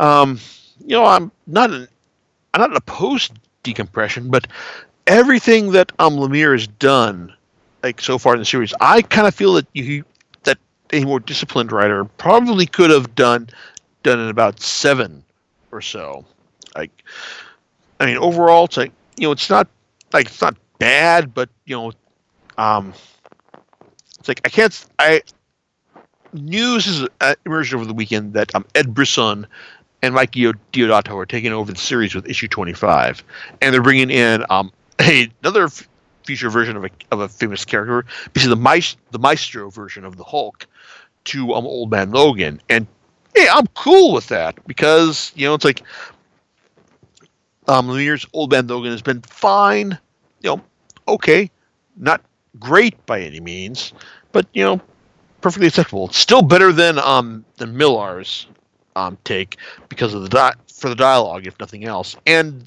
Um, 0.00 0.40
you 0.80 0.96
know, 0.96 1.04
I'm 1.04 1.30
not 1.46 1.70
an 1.70 1.86
I'm 2.52 2.62
not 2.62 2.76
opposed 2.76 3.32
decompression, 3.62 4.30
but 4.30 4.48
everything 5.08 5.72
that 5.72 5.90
um 5.98 6.16
Lemire 6.16 6.52
has 6.52 6.68
done, 6.68 7.34
like 7.82 8.00
so 8.00 8.18
far 8.18 8.34
in 8.34 8.38
the 8.38 8.44
series, 8.44 8.72
I 8.80 9.02
kind 9.02 9.26
of 9.26 9.34
feel 9.34 9.54
that 9.54 9.66
you 9.72 10.04
that 10.44 10.58
a 10.92 11.04
more 11.04 11.18
disciplined 11.18 11.72
writer 11.72 12.04
probably 12.04 12.66
could 12.66 12.90
have 12.90 13.14
done 13.16 13.48
done 14.04 14.20
in 14.20 14.28
about 14.28 14.60
seven 14.60 15.24
or 15.72 15.80
so. 15.80 16.24
Like, 16.76 17.02
I 17.98 18.06
mean, 18.06 18.18
overall, 18.18 18.66
it's 18.66 18.76
like 18.76 18.92
you 19.16 19.26
know, 19.26 19.32
it's 19.32 19.50
not 19.50 19.66
like 20.12 20.26
it's 20.26 20.40
not 20.40 20.56
bad, 20.78 21.34
but 21.34 21.48
you 21.64 21.76
know, 21.76 21.92
um, 22.56 22.92
it's 24.18 24.28
like 24.28 24.40
I 24.44 24.48
can't. 24.50 24.86
I 24.98 25.22
news 26.32 26.86
is 26.86 27.06
uh, 27.20 27.34
emerged 27.46 27.74
over 27.74 27.84
the 27.84 27.94
weekend 27.94 28.34
that 28.34 28.54
um, 28.54 28.64
Ed 28.74 28.94
Brisson 28.94 29.46
and 30.02 30.14
Mike 30.14 30.32
Deodato 30.32 31.14
are 31.16 31.26
taking 31.26 31.52
over 31.52 31.72
the 31.72 31.78
series 31.78 32.14
with 32.14 32.28
issue 32.28 32.46
25, 32.46 33.24
and 33.60 33.74
they're 33.74 33.82
bringing 33.82 34.10
in 34.10 34.44
um, 34.50 34.70
a, 35.00 35.30
another 35.42 35.64
f- 35.64 35.88
feature 36.24 36.50
version 36.50 36.76
of 36.76 36.84
a, 36.84 36.90
of 37.10 37.20
a 37.20 37.28
famous 37.28 37.64
character, 37.64 38.04
basically 38.32 38.54
the 38.54 38.60
Maest- 38.60 38.98
the 39.10 39.18
Maestro 39.18 39.70
version 39.70 40.04
of 40.04 40.16
the 40.16 40.24
Hulk, 40.24 40.66
to 41.24 41.54
um, 41.54 41.66
Old 41.66 41.90
Man 41.90 42.10
Logan, 42.10 42.60
and 42.68 42.86
hey, 43.34 43.46
I'm 43.52 43.66
cool 43.68 44.12
with 44.12 44.28
that 44.28 44.58
because 44.66 45.32
you 45.34 45.46
know 45.46 45.54
it's 45.54 45.64
like 45.64 45.82
um, 47.68 47.88
Lemire's 47.88 48.26
Old 48.32 48.50
Man 48.50 48.66
Logan 48.66 48.90
has 48.92 49.02
been 49.02 49.20
fine, 49.22 49.98
you 50.40 50.56
know, 50.56 50.62
okay, 51.06 51.50
not 51.96 52.22
great 52.58 53.04
by 53.06 53.20
any 53.20 53.40
means, 53.40 53.92
but 54.32 54.46
you 54.54 54.64
know, 54.64 54.80
perfectly 55.40 55.68
acceptable. 55.68 56.08
still 56.08 56.42
better 56.42 56.72
than 56.72 56.98
um 56.98 57.44
than 57.56 57.76
Millar's 57.76 58.46
um 58.96 59.16
take 59.24 59.58
because 59.88 60.14
of 60.14 60.22
the 60.22 60.28
di- 60.28 60.54
for 60.72 60.88
the 60.88 60.96
dialogue, 60.96 61.46
if 61.46 61.58
nothing 61.60 61.84
else, 61.84 62.16
and 62.26 62.64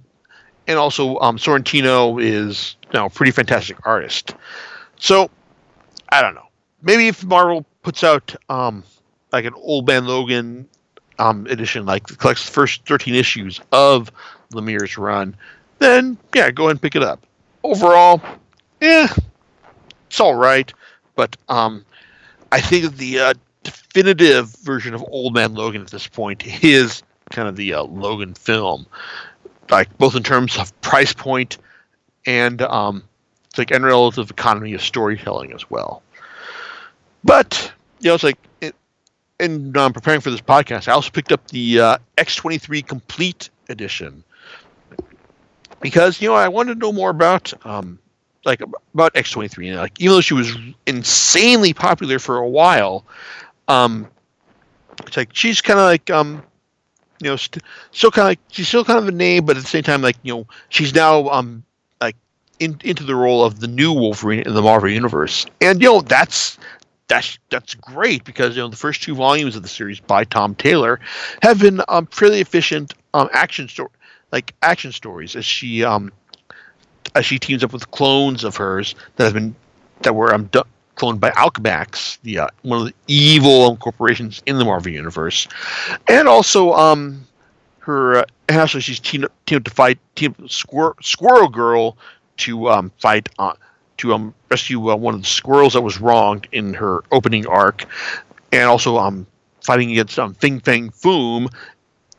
and 0.71 0.79
also 0.79 1.19
um 1.19 1.37
Sorrentino 1.37 2.21
is 2.21 2.75
you 2.85 2.99
know 2.99 3.05
a 3.05 3.09
pretty 3.09 3.31
fantastic 3.31 3.77
artist. 3.85 4.35
So 4.97 5.29
I 6.09 6.21
don't 6.21 6.35
know. 6.35 6.47
Maybe 6.81 7.07
if 7.07 7.23
Marvel 7.23 7.65
puts 7.83 8.03
out 8.03 8.35
um 8.49 8.83
like 9.31 9.45
an 9.45 9.53
Old 9.55 9.87
Man 9.87 10.05
Logan 10.05 10.67
um 11.19 11.45
edition, 11.47 11.85
like 11.85 12.05
collects 12.17 12.45
the 12.45 12.51
first 12.51 12.85
thirteen 12.85 13.15
issues 13.15 13.61
of 13.71 14.11
Lemire's 14.53 14.97
run, 14.97 15.35
then 15.79 16.17
yeah, 16.33 16.51
go 16.51 16.63
ahead 16.63 16.71
and 16.71 16.81
pick 16.81 16.95
it 16.95 17.03
up. 17.03 17.25
Overall, 17.63 18.21
yeah, 18.79 19.07
it's 20.07 20.19
all 20.19 20.35
right, 20.35 20.73
but 21.15 21.37
um, 21.47 21.85
I 22.51 22.59
think 22.59 22.97
the 22.97 23.19
uh, 23.19 23.33
definitive 23.63 24.49
version 24.63 24.93
of 24.93 25.03
Old 25.09 25.33
Man 25.33 25.53
Logan 25.53 25.81
at 25.81 25.91
this 25.91 26.07
point 26.07 26.63
is 26.63 27.03
kind 27.29 27.47
of 27.47 27.55
the 27.55 27.73
uh, 27.73 27.83
Logan 27.83 28.33
film, 28.33 28.85
like 29.71 29.97
both 29.97 30.15
in 30.15 30.23
terms 30.23 30.57
of 30.57 30.79
price 30.81 31.13
point 31.13 31.57
and 32.25 32.61
um, 32.61 33.03
it's 33.49 33.57
like 33.57 33.71
and 33.71 33.83
relative 33.85 34.29
economy 34.29 34.73
of 34.73 34.81
storytelling 34.81 35.53
as 35.53 35.69
well. 35.69 36.03
But 37.23 37.71
you 37.99 38.09
know, 38.09 38.15
it's 38.15 38.23
like 38.23 38.37
it, 38.61 38.75
in 39.39 39.75
um, 39.77 39.93
preparing 39.93 40.21
for 40.21 40.29
this 40.29 40.41
podcast, 40.41 40.87
I 40.87 40.91
also 40.91 41.09
picked 41.09 41.31
up 41.31 41.47
the 41.47 41.79
uh, 41.79 41.97
X23 42.17 42.85
Complete 42.85 43.49
Edition 43.69 44.23
because 45.81 46.21
you 46.21 46.29
know 46.29 46.35
I 46.35 46.47
wanted 46.47 46.75
to 46.75 46.79
know 46.79 46.93
more 46.93 47.09
about 47.09 47.53
um, 47.65 47.99
like 48.45 48.61
about 48.61 49.13
X23. 49.13 49.69
And, 49.69 49.77
like 49.77 49.99
even 49.99 50.15
though 50.15 50.21
she 50.21 50.33
was 50.33 50.55
insanely 50.85 51.73
popular 51.73 52.19
for 52.19 52.37
a 52.37 52.47
while, 52.47 53.05
um, 53.67 54.07
it's 55.05 55.17
like 55.17 55.29
she's 55.33 55.61
kind 55.61 55.79
of 55.79 55.85
like 55.85 56.09
um, 56.09 56.43
you 57.21 57.29
know 57.29 57.35
st- 57.35 57.63
still 57.91 58.11
kind 58.11 58.25
of 58.25 58.29
like 58.31 58.39
she's 58.49 58.67
still 58.67 58.83
kind 58.83 58.99
of 58.99 59.07
a 59.07 59.11
name, 59.11 59.45
but 59.45 59.57
at 59.57 59.63
the 59.63 59.69
same 59.69 59.83
time 59.83 60.01
like 60.01 60.17
you 60.23 60.33
know 60.33 60.47
she's 60.69 60.93
now 60.93 61.29
um 61.29 61.63
like 62.01 62.15
in, 62.59 62.79
into 62.83 63.03
the 63.03 63.15
role 63.15 63.43
of 63.43 63.59
the 63.59 63.67
new 63.67 63.93
Wolverine 63.93 64.41
in 64.41 64.53
the 64.53 64.61
Marvel 64.61 64.89
universe, 64.89 65.45
and 65.61 65.81
you 65.81 65.87
know 65.87 66.01
that's 66.01 66.57
that's 67.07 67.37
that's 67.49 67.75
great 67.75 68.23
because 68.23 68.55
you 68.55 68.61
know 68.61 68.67
the 68.69 68.77
first 68.77 69.03
two 69.03 69.15
volumes 69.15 69.55
of 69.55 69.63
the 69.63 69.69
series 69.69 69.99
by 69.99 70.23
Tom 70.23 70.55
Taylor 70.55 70.99
have 71.41 71.59
been 71.59 71.81
um, 71.87 72.07
fairly 72.07 72.41
efficient 72.41 72.93
um, 73.13 73.29
action 73.33 73.67
story 73.67 73.89
like 74.31 74.53
action 74.61 74.91
stories 74.91 75.35
as 75.35 75.45
she 75.45 75.83
um 75.83 76.11
as 77.15 77.25
she 77.25 77.37
teams 77.37 77.63
up 77.63 77.73
with 77.73 77.89
clones 77.91 78.43
of 78.43 78.55
hers 78.55 78.95
that 79.15 79.25
have 79.25 79.33
been 79.33 79.55
that 80.01 80.15
were 80.15 80.33
um, 80.33 80.45
du- 80.45 80.65
cloned 80.95 81.19
by 81.19 81.31
Alchemax, 81.31 82.19
the 82.24 82.39
uh, 82.39 82.48
one 82.63 82.81
of 82.81 82.88
the 82.88 82.93
evil 83.07 83.77
corporations 83.77 84.41
in 84.45 84.57
the 84.57 84.65
Marvel 84.65 84.91
universe, 84.91 85.48
and 86.07 86.27
also 86.27 86.74
um 86.74 87.25
her 87.79 88.17
uh, 88.17 88.25
also 88.51 88.79
she's 88.79 89.00
teamed 89.00 89.25
up, 89.25 89.31
teamed 89.45 89.62
up 89.62 89.63
to 89.65 89.71
fight 89.71 90.00
team 90.15 90.36
Squir- 90.48 90.95
Squirrel 91.01 91.50
Girl 91.50 91.98
to 92.38 92.69
um 92.69 92.91
fight 93.00 93.29
uh, 93.39 93.53
to 93.98 94.13
um 94.13 94.33
rescue 94.50 94.91
uh, 94.91 94.95
one 94.95 95.13
of 95.13 95.21
the 95.21 95.27
squirrels 95.27 95.74
that 95.74 95.81
was 95.81 96.00
wronged 96.00 96.48
in 96.51 96.74
her 96.74 97.03
opening 97.12 97.48
arc, 97.48 97.86
and 98.51 98.63
also 98.63 98.98
um 98.98 99.25
fighting 99.62 99.91
against 99.91 100.17
um 100.19 100.33
Fing 100.36 100.60
Fang 100.60 100.89
Foom 100.91 101.51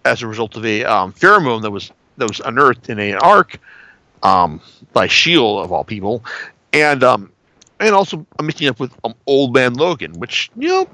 as 0.05 0.23
a 0.23 0.27
result 0.27 0.57
of 0.57 0.65
a 0.65 0.85
um, 0.85 1.13
pheromone 1.13 1.63
that 1.63 1.71
was 1.71 1.91
that 2.17 2.29
was 2.29 2.41
unearthed 2.41 2.89
in 2.89 2.99
an 2.99 3.15
arc 3.17 3.59
um, 4.23 4.61
by 4.93 5.07
Shield 5.07 5.65
of 5.65 5.73
all 5.73 5.85
people, 5.85 6.25
and 6.73 7.03
um, 7.03 7.33
and 7.83 7.95
also 7.95 8.27
I'm 8.39 8.47
mixing 8.47 8.69
up 8.69 8.81
with 8.81 8.93
um, 9.05 9.15
Old 9.27 9.55
Man 9.55 9.75
Logan, 9.75 10.13
which 10.15 10.51
you 10.57 10.69
know 10.69 10.89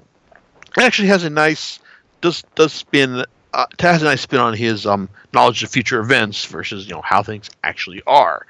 actually 0.78 1.08
has 1.08 1.24
a 1.24 1.30
nice 1.30 1.78
does 2.20 2.42
does 2.54 2.72
spin 2.72 3.24
uh, 3.52 3.66
has 3.78 4.02
a 4.02 4.04
nice 4.04 4.22
spin 4.22 4.40
on 4.40 4.54
his 4.54 4.86
um, 4.86 5.08
knowledge 5.32 5.62
of 5.62 5.70
future 5.70 6.00
events 6.00 6.44
versus 6.46 6.88
you 6.88 6.94
know 6.94 7.02
how 7.02 7.22
things 7.22 7.50
actually 7.62 8.02
are. 8.06 8.46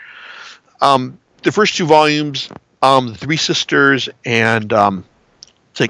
Um, 0.81 1.19
the 1.43 1.53
first 1.53 1.77
two 1.77 1.87
volumes, 1.87 2.49
um, 2.83 3.09
the 3.09 3.15
Three 3.15 3.37
Sisters 3.37 4.09
and 4.25 4.73
um, 4.73 5.05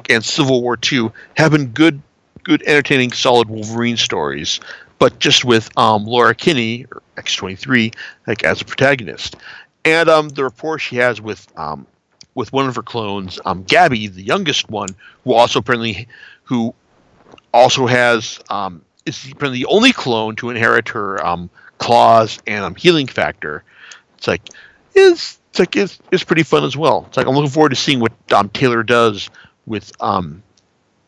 and 0.08 0.24
Civil 0.24 0.62
War 0.62 0.76
Two 0.76 1.12
have 1.36 1.52
been 1.52 1.68
good, 1.68 2.00
good, 2.42 2.62
entertaining, 2.62 3.12
solid 3.12 3.48
Wolverine 3.48 3.96
stories 3.96 4.60
but 4.98 5.18
just 5.18 5.44
with 5.44 5.70
um, 5.78 6.04
Laura 6.04 6.34
Kinney, 6.34 6.86
or 6.90 7.02
X23, 7.16 7.94
like 8.26 8.44
as 8.44 8.60
a 8.60 8.64
protagonist. 8.64 9.36
And 9.84 10.08
um, 10.08 10.28
the 10.28 10.44
rapport 10.44 10.78
she 10.78 10.96
has 10.96 11.20
with 11.20 11.46
um, 11.56 11.86
with 12.34 12.52
one 12.52 12.68
of 12.68 12.76
her 12.76 12.82
clones, 12.82 13.38
um, 13.44 13.64
Gabby, 13.64 14.06
the 14.06 14.22
youngest 14.22 14.70
one, 14.70 14.88
who 15.24 15.32
also 15.32 15.58
apparently 15.58 16.08
who 16.44 16.74
also 17.52 17.86
has 17.86 18.40
um, 18.50 18.82
is 19.06 19.30
apparently 19.30 19.60
the 19.60 19.66
only 19.66 19.92
clone 19.92 20.36
to 20.36 20.50
inherit 20.50 20.88
her 20.88 21.24
um, 21.24 21.50
claws 21.78 22.38
and 22.46 22.64
um, 22.64 22.74
healing 22.74 23.06
factor. 23.06 23.64
It's 24.16 24.28
like 24.28 24.42
is 24.94 25.38
it's 25.50 25.58
like 25.58 25.76
it's, 25.76 25.98
it's 26.12 26.24
pretty 26.24 26.42
fun 26.42 26.64
as 26.64 26.76
well. 26.76 27.06
It's 27.08 27.16
like 27.16 27.26
I'm 27.26 27.34
looking 27.34 27.50
forward 27.50 27.70
to 27.70 27.76
seeing 27.76 28.00
what 28.00 28.12
um, 28.32 28.48
Taylor 28.50 28.82
does 28.82 29.30
with 29.66 29.92
um, 30.00 30.42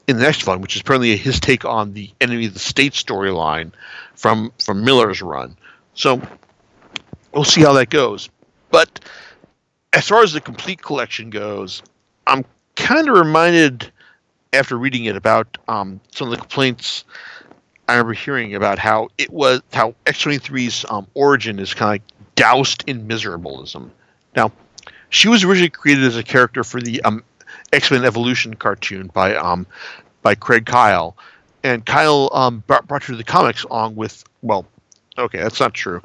in 0.07 0.17
the 0.17 0.23
next 0.23 0.47
one, 0.47 0.61
which 0.61 0.75
is 0.75 0.83
apparently 0.83 1.17
his 1.17 1.39
take 1.39 1.65
on 1.65 1.93
the 1.93 2.11
enemy 2.21 2.47
of 2.47 2.55
the 2.55 2.59
state 2.59 2.93
storyline 2.93 3.73
from 4.15 4.53
from 4.59 4.85
Millar's 4.85 5.23
run. 5.23 5.57
So 5.95 6.21
we'll 7.33 7.45
see 7.45 7.63
how 7.63 7.73
that 7.75 7.91
goes. 7.91 8.29
But 8.71 9.01
as 9.93 10.09
far 10.09 10.23
as 10.23 10.33
the 10.33 10.41
complete 10.41 10.83
collection 10.83 11.31
goes, 11.31 11.83
I'm 12.27 12.45
kind 12.77 13.09
of 13.09 13.17
reminded 13.17 13.91
after 14.53 14.77
reading 14.77 15.05
it 15.05 15.17
about 15.17 15.59
um, 15.69 16.01
some 16.13 16.29
of 16.29 16.33
the 16.33 16.39
complaints 16.39 17.05
I 17.89 17.95
remember 17.95 18.13
hearing 18.13 18.55
about 18.55 18.79
how 18.79 19.09
it 19.19 19.31
was 19.31 19.63
how 19.73 19.95
X23's 20.07 20.85
um, 20.91 21.09
origin 21.15 21.59
is 21.59 21.75
kind 21.75 21.89
of 21.89 21.93
like 21.95 22.03
doused 22.37 22.85
in 22.87 23.07
miserableism. 23.09 23.91
Now, 24.37 24.53
she 25.09 25.29
was 25.29 25.43
originally 25.43 25.71
created 25.71 26.05
as 26.05 26.17
a 26.17 26.23
character 26.23 26.63
for 26.63 26.81
the 26.81 27.03
um, 27.03 27.25
X 27.73 27.91
Men 27.91 28.05
Evolution 28.05 28.55
cartoon 28.55 29.09
by 29.09 29.35
um, 29.35 29.67
by 30.23 30.37
Craig 30.37 30.67
Kyle, 30.67 31.17
and 31.65 31.85
Kyle 31.85 32.31
um, 32.33 32.63
brought, 32.69 32.87
brought 32.87 33.03
her 33.03 33.13
to 33.13 33.17
the 33.17 33.25
comics 33.25 33.65
along 33.65 33.97
with 33.97 34.23
well, 34.43 34.67
okay, 35.19 35.39
that's 35.39 35.59
not 35.59 35.75
true. 35.75 36.01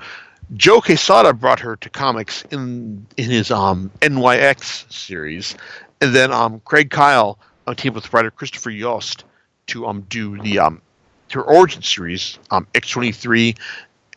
Joe 0.53 0.81
Quesada 0.81 1.33
brought 1.33 1.59
her 1.59 1.75
to 1.77 1.89
comics 1.89 2.43
in 2.51 3.05
in 3.17 3.29
his 3.29 3.51
um, 3.51 3.91
NYX 4.01 4.91
series, 4.91 5.55
and 6.01 6.13
then 6.13 6.31
um, 6.31 6.61
Craig 6.65 6.91
Kyle 6.91 7.39
uh, 7.67 7.73
teamed 7.73 7.95
with 7.95 8.13
writer 8.13 8.31
Christopher 8.31 8.69
Yost 8.69 9.23
to 9.67 9.87
um 9.87 10.01
do 10.09 10.39
the 10.41 10.59
um 10.59 10.81
her 11.31 11.41
origin 11.41 11.81
series 11.81 12.37
um 12.51 12.67
X23, 12.73 13.57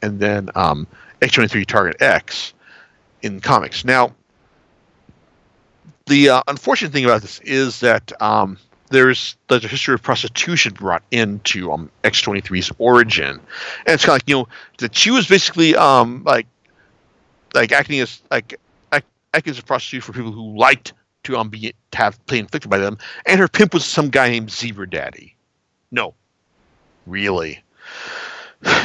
and 0.02 0.20
then 0.20 0.50
um 0.54 0.86
X23 1.22 1.66
Target 1.66 2.02
X 2.02 2.52
in 3.22 3.40
comics. 3.40 3.84
Now, 3.84 4.14
the 6.06 6.30
uh, 6.30 6.42
unfortunate 6.48 6.92
thing 6.92 7.04
about 7.04 7.22
this 7.22 7.40
is 7.40 7.80
that 7.80 8.12
um, 8.20 8.58
there's 8.88 9.36
the 9.48 9.58
history 9.58 9.94
of 9.94 10.02
prostitution 10.02 10.74
brought 10.74 11.02
into 11.10 11.72
um, 11.72 11.90
X23's 12.04 12.72
origin, 12.78 13.30
and 13.30 13.40
it's 13.86 14.04
kind 14.04 14.20
of 14.20 14.22
like 14.22 14.28
you 14.28 14.36
know 14.36 14.48
that 14.78 14.94
she 14.94 15.10
was 15.10 15.26
basically 15.26 15.74
um, 15.76 16.22
like 16.24 16.46
like 17.54 17.72
acting 17.72 18.00
as 18.00 18.22
like 18.30 18.58
act, 18.92 19.06
acting 19.34 19.50
as 19.52 19.58
a 19.58 19.62
prostitute 19.62 20.04
for 20.04 20.12
people 20.12 20.32
who 20.32 20.56
liked 20.56 20.92
to 21.24 21.36
um 21.36 21.48
be 21.48 21.74
to 21.90 21.98
have 21.98 22.24
pain 22.26 22.40
inflicted 22.40 22.70
by 22.70 22.78
them, 22.78 22.98
and 23.26 23.40
her 23.40 23.48
pimp 23.48 23.74
was 23.74 23.84
some 23.84 24.08
guy 24.08 24.28
named 24.28 24.50
Zebra 24.50 24.88
Daddy. 24.88 25.34
No, 25.90 26.14
really. 27.06 27.62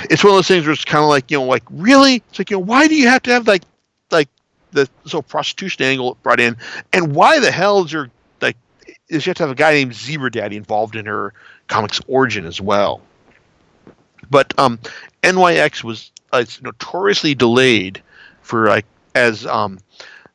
It's 0.09 0.23
one 0.23 0.31
of 0.31 0.37
those 0.37 0.47
things 0.47 0.65
where 0.65 0.73
it's 0.73 0.85
kind 0.85 1.03
of 1.03 1.09
like 1.09 1.31
you 1.31 1.37
know, 1.37 1.45
like 1.45 1.63
really, 1.71 2.15
it's 2.29 2.39
like 2.39 2.51
you 2.51 2.57
know, 2.57 2.63
why 2.63 2.87
do 2.87 2.95
you 2.95 3.07
have 3.07 3.23
to 3.23 3.31
have 3.31 3.47
like 3.47 3.63
like 4.11 4.29
the 4.71 4.87
so 5.05 5.21
prostitution 5.21 5.83
angle 5.83 6.17
brought 6.21 6.39
in, 6.39 6.55
and 6.91 7.15
why 7.15 7.39
the 7.39 7.51
hell 7.51 7.83
is 7.83 7.91
your 7.91 8.09
you 9.13 9.29
have 9.29 9.37
to 9.37 9.43
have 9.43 9.51
a 9.51 9.55
guy 9.55 9.73
named 9.73 9.93
Zebra 9.93 10.31
Daddy 10.31 10.57
involved 10.57 10.95
in 10.95 11.05
her 11.05 11.33
comics 11.67 11.99
origin 12.07 12.45
as 12.45 12.59
well? 12.59 13.01
But 14.29 14.57
um, 14.57 14.79
NYX 15.21 15.83
was 15.83 16.11
uh, 16.31 16.45
notoriously 16.61 17.35
delayed 17.35 18.01
for 18.41 18.67
like 18.67 18.85
as 19.15 19.45
um 19.45 19.79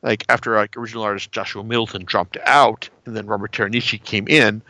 like 0.01 0.23
after 0.29 0.55
like 0.55 0.75
original 0.77 1.03
artist 1.03 1.31
Joshua 1.31 1.63
Middleton 1.63 2.05
dropped 2.05 2.37
out 2.45 2.89
and 3.05 3.15
then 3.15 3.25
Robert 3.27 3.51
Teranishi 3.51 4.01
came 4.01 4.27
in, 4.27 4.61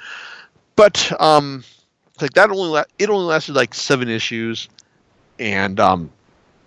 but 0.75 1.11
um 1.21 1.63
like 2.21 2.33
that 2.33 2.49
only 2.49 2.69
la- 2.69 2.83
it 2.97 3.09
only 3.09 3.25
lasted 3.25 3.55
like 3.55 3.73
seven 3.73 4.09
issues, 4.09 4.67
and 5.37 5.79
um 5.79 6.09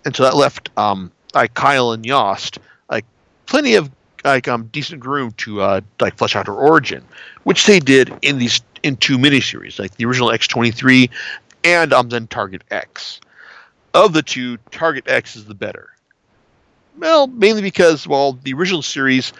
and 0.05 0.15
so 0.15 0.23
that 0.23 0.35
left 0.35 0.69
um 0.77 1.11
like 1.33 1.53
Kyle 1.53 1.91
and 1.91 2.05
Yost 2.05 2.59
like 2.89 3.05
plenty 3.45 3.75
of 3.75 3.89
like 4.23 4.47
um 4.47 4.65
decent 4.71 5.05
room 5.05 5.31
to 5.33 5.61
uh 5.61 5.81
like 5.99 6.17
flesh 6.17 6.35
out 6.35 6.47
her 6.47 6.53
origin, 6.53 7.03
which 7.43 7.65
they 7.65 7.79
did 7.79 8.11
in 8.21 8.37
these 8.37 8.61
in 8.83 8.97
two 8.97 9.17
miniseries, 9.17 9.79
like 9.79 9.95
the 9.95 10.05
original 10.05 10.31
X 10.31 10.47
twenty 10.47 10.71
three, 10.71 11.09
and 11.63 11.93
um 11.93 12.09
then 12.09 12.27
Target 12.27 12.63
X. 12.71 13.19
Of 13.93 14.13
the 14.13 14.23
two, 14.23 14.57
Target 14.71 15.07
X 15.07 15.35
is 15.35 15.45
the 15.45 15.53
better. 15.53 15.89
Well, 16.97 17.27
mainly 17.27 17.61
because 17.61 18.07
well, 18.07 18.33
the 18.43 18.53
original 18.53 18.81
series, 18.81 19.33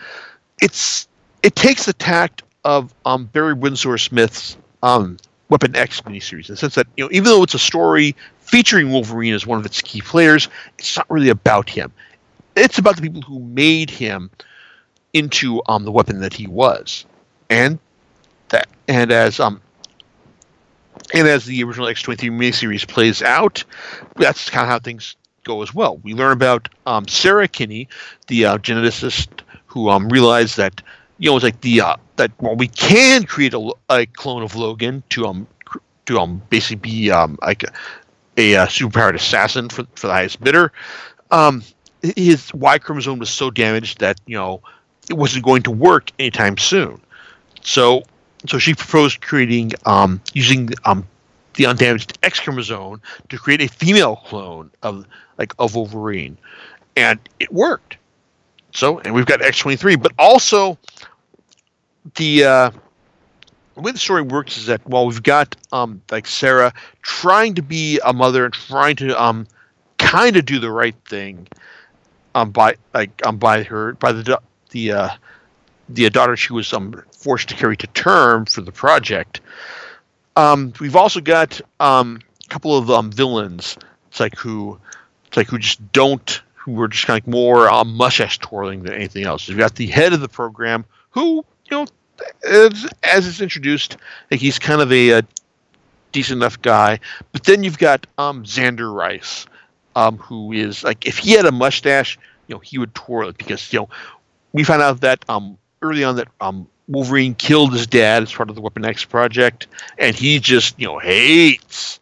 it's 0.61 1.07
it 1.41 1.55
takes 1.55 1.85
the 1.85 1.93
tact 1.93 2.43
of 2.63 2.93
um 3.05 3.25
Barry 3.25 3.53
Windsor 3.53 3.97
Smith's 3.97 4.57
um 4.81 5.17
Weapon 5.49 5.75
X 5.75 6.01
miniseries 6.01 6.49
in 6.49 6.53
the 6.53 6.57
sense 6.57 6.75
that 6.75 6.87
you 6.97 7.03
know 7.03 7.09
even 7.11 7.25
though 7.25 7.43
it's 7.43 7.53
a 7.53 7.59
story 7.59 8.15
featuring 8.39 8.91
Wolverine 8.91 9.33
as 9.33 9.45
one 9.45 9.59
of 9.59 9.65
its 9.65 9.81
key 9.81 10.01
players, 10.01 10.49
it's 10.77 10.97
not 10.97 11.09
really 11.09 11.29
about 11.29 11.69
him. 11.69 11.91
It's 12.55 12.77
about 12.77 12.95
the 12.95 13.01
people 13.01 13.21
who 13.21 13.39
made 13.39 13.89
him 13.89 14.29
into 15.13 15.61
um, 15.67 15.85
the 15.85 15.91
weapon 15.91 16.19
that 16.21 16.33
he 16.33 16.47
was, 16.47 17.05
and 17.49 17.79
that 18.49 18.67
and 18.87 19.11
as 19.11 19.39
um 19.39 19.61
and 21.13 21.27
as 21.27 21.45
the 21.45 21.63
original 21.63 21.87
X 21.87 22.01
twenty 22.01 22.27
three 22.27 22.35
miniseries 22.35 22.87
plays 22.87 23.21
out, 23.21 23.63
that's 24.15 24.49
kind 24.49 24.65
of 24.65 24.69
how 24.69 24.79
things 24.79 25.15
go 25.43 25.61
as 25.61 25.73
well. 25.73 25.97
We 25.97 26.13
learn 26.13 26.31
about 26.31 26.69
um, 26.85 27.07
Sarah 27.07 27.47
Kinney, 27.47 27.87
the 28.27 28.45
uh, 28.45 28.57
geneticist 28.57 29.27
who 29.65 29.89
um, 29.89 30.07
realized 30.09 30.57
that 30.57 30.81
you 31.17 31.29
know 31.29 31.35
it's 31.35 31.43
like 31.43 31.61
the 31.61 31.81
uh, 31.81 31.95
that 32.15 32.31
well 32.39 32.55
we 32.55 32.67
can 32.67 33.23
create 33.23 33.53
a, 33.53 33.73
a 33.89 34.05
clone 34.05 34.43
of 34.43 34.55
Logan 34.55 35.03
to 35.09 35.25
um 35.25 35.47
to 36.05 36.19
um 36.19 36.41
basically 36.49 36.75
be 36.77 37.11
um 37.11 37.37
like 37.41 37.63
a, 37.63 38.53
a 38.55 38.65
superpowered 38.67 39.15
assassin 39.15 39.69
for 39.69 39.85
for 39.95 40.07
the 40.07 40.13
highest 40.13 40.41
bidder. 40.43 40.71
Um, 41.31 41.63
his 42.01 42.53
Y 42.53 42.77
chromosome 42.79 43.19
was 43.19 43.29
so 43.29 43.49
damaged 43.49 43.99
that 43.99 44.19
you 44.25 44.37
know 44.37 44.61
it 45.09 45.15
wasn't 45.15 45.43
going 45.43 45.63
to 45.63 45.71
work 45.71 46.11
anytime 46.19 46.57
soon. 46.57 46.99
So 47.61 48.03
so 48.47 48.57
she 48.57 48.73
proposed 48.73 49.21
creating 49.21 49.71
um 49.85 50.21
using 50.33 50.69
um 50.85 51.07
the 51.55 51.65
undamaged 51.65 52.17
X 52.23 52.39
chromosome 52.39 53.01
to 53.29 53.37
create 53.37 53.61
a 53.61 53.67
female 53.67 54.17
clone 54.17 54.71
of 54.81 55.05
like 55.37 55.53
of 55.59 55.75
Wolverine, 55.75 56.37
and 56.95 57.19
it 57.39 57.51
worked. 57.51 57.97
So, 58.73 58.99
and 58.99 59.13
we've 59.13 59.25
got 59.25 59.41
X 59.41 59.59
twenty 59.59 59.77
three, 59.77 59.95
but 59.95 60.11
also 60.17 60.77
the 62.15 62.43
uh, 62.43 62.71
the 63.75 63.81
way 63.81 63.91
the 63.91 63.99
story 63.99 64.21
works 64.21 64.57
is 64.57 64.65
that 64.65 64.85
while 64.87 65.05
we've 65.05 65.23
got 65.23 65.55
um 65.71 66.01
like 66.11 66.27
Sarah 66.27 66.73
trying 67.01 67.55
to 67.55 67.61
be 67.61 67.99
a 68.03 68.13
mother 68.13 68.45
and 68.45 68.53
trying 68.53 68.95
to 68.97 69.21
um 69.21 69.47
kind 69.97 70.35
of 70.35 70.45
do 70.45 70.59
the 70.59 70.71
right 70.71 70.95
thing 71.07 71.47
um 72.35 72.51
by 72.51 72.75
like 72.93 73.25
um 73.25 73.37
by 73.37 73.63
her 73.63 73.93
by 73.93 74.11
the 74.11 74.39
the 74.73 74.91
uh 74.91 75.09
the 75.89 76.09
daughter 76.09 76.35
she 76.35 76.53
was 76.53 76.71
um 76.73 77.01
forced 77.11 77.49
to 77.49 77.55
carry 77.55 77.77
to 77.77 77.87
term 77.87 78.45
for 78.45 78.61
the 78.61 78.71
project 78.71 79.39
um, 80.35 80.73
we've 80.79 80.95
also 80.95 81.21
got 81.21 81.61
um, 81.79 82.19
a 82.45 82.49
couple 82.49 82.77
of 82.77 82.89
um, 82.89 83.11
villains. 83.11 83.77
It's 84.07 84.19
like 84.19 84.35
who, 84.35 84.79
it's 85.27 85.37
like 85.37 85.47
who 85.47 85.59
just 85.59 85.91
don't, 85.91 86.41
who 86.55 86.79
are 86.81 86.87
just 86.87 87.05
kind 87.05 87.21
of 87.21 87.27
more 87.27 87.69
um, 87.69 87.95
mustache 87.95 88.39
twirling 88.39 88.83
than 88.83 88.93
anything 88.93 89.25
else. 89.25 89.47
You've 89.47 89.57
got 89.57 89.75
the 89.75 89.87
head 89.87 90.13
of 90.13 90.21
the 90.21 90.29
program, 90.29 90.85
who 91.11 91.45
you 91.69 91.77
know, 91.77 91.85
as, 92.47 92.87
as 93.03 93.27
it's 93.27 93.41
introduced, 93.41 93.97
like 94.31 94.39
he's 94.39 94.59
kind 94.59 94.81
of 94.81 94.91
a, 94.91 95.09
a 95.11 95.23
decent 96.11 96.37
enough 96.37 96.61
guy. 96.61 96.99
But 97.31 97.43
then 97.43 97.63
you've 97.63 97.77
got 97.77 98.07
um, 98.17 98.43
Zander 98.43 98.93
Rice, 98.93 99.45
um, 99.95 100.17
who 100.17 100.51
is 100.51 100.83
like 100.83 101.05
if 101.05 101.17
he 101.17 101.31
had 101.31 101.45
a 101.45 101.51
mustache, 101.51 102.17
you 102.47 102.55
know, 102.55 102.59
he 102.59 102.77
would 102.77 102.95
twirl 102.95 103.29
it 103.29 103.37
because 103.37 103.71
you 103.71 103.79
know 103.79 103.89
we 104.53 104.63
found 104.63 104.81
out 104.81 105.01
that 105.01 105.25
um, 105.27 105.57
early 105.81 106.03
on 106.03 106.15
that 106.15 106.27
um, 106.39 106.67
Wolverine 106.87 107.35
killed 107.35 107.73
his 107.73 107.87
dad 107.87 108.23
as 108.23 108.31
part 108.31 108.49
of 108.49 108.55
the 108.55 108.61
Weapon 108.61 108.85
X 108.85 109.03
project, 109.03 109.67
and 109.97 110.15
he 110.15 110.39
just 110.39 110.79
you 110.79 110.87
know 110.87 110.99
hates 110.99 111.99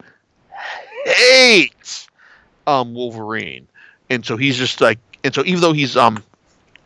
hates 1.06 2.08
um 2.68 2.94
Wolverine, 2.94 3.68
and 4.10 4.26
so 4.26 4.38
he's 4.38 4.58
just 4.58 4.82
like, 4.82 5.00
and 5.24 5.34
so 5.34 5.44
even 5.46 5.62
though 5.62 5.74
he's 5.74 5.98
um 5.98 6.24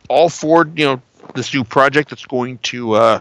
all 0.08 0.30
for 0.30 0.70
you 0.76 0.86
know 0.86 1.02
this 1.34 1.54
new 1.54 1.64
project 1.64 2.10
that's 2.10 2.26
going 2.26 2.58
to 2.60 2.94
uh 2.94 3.20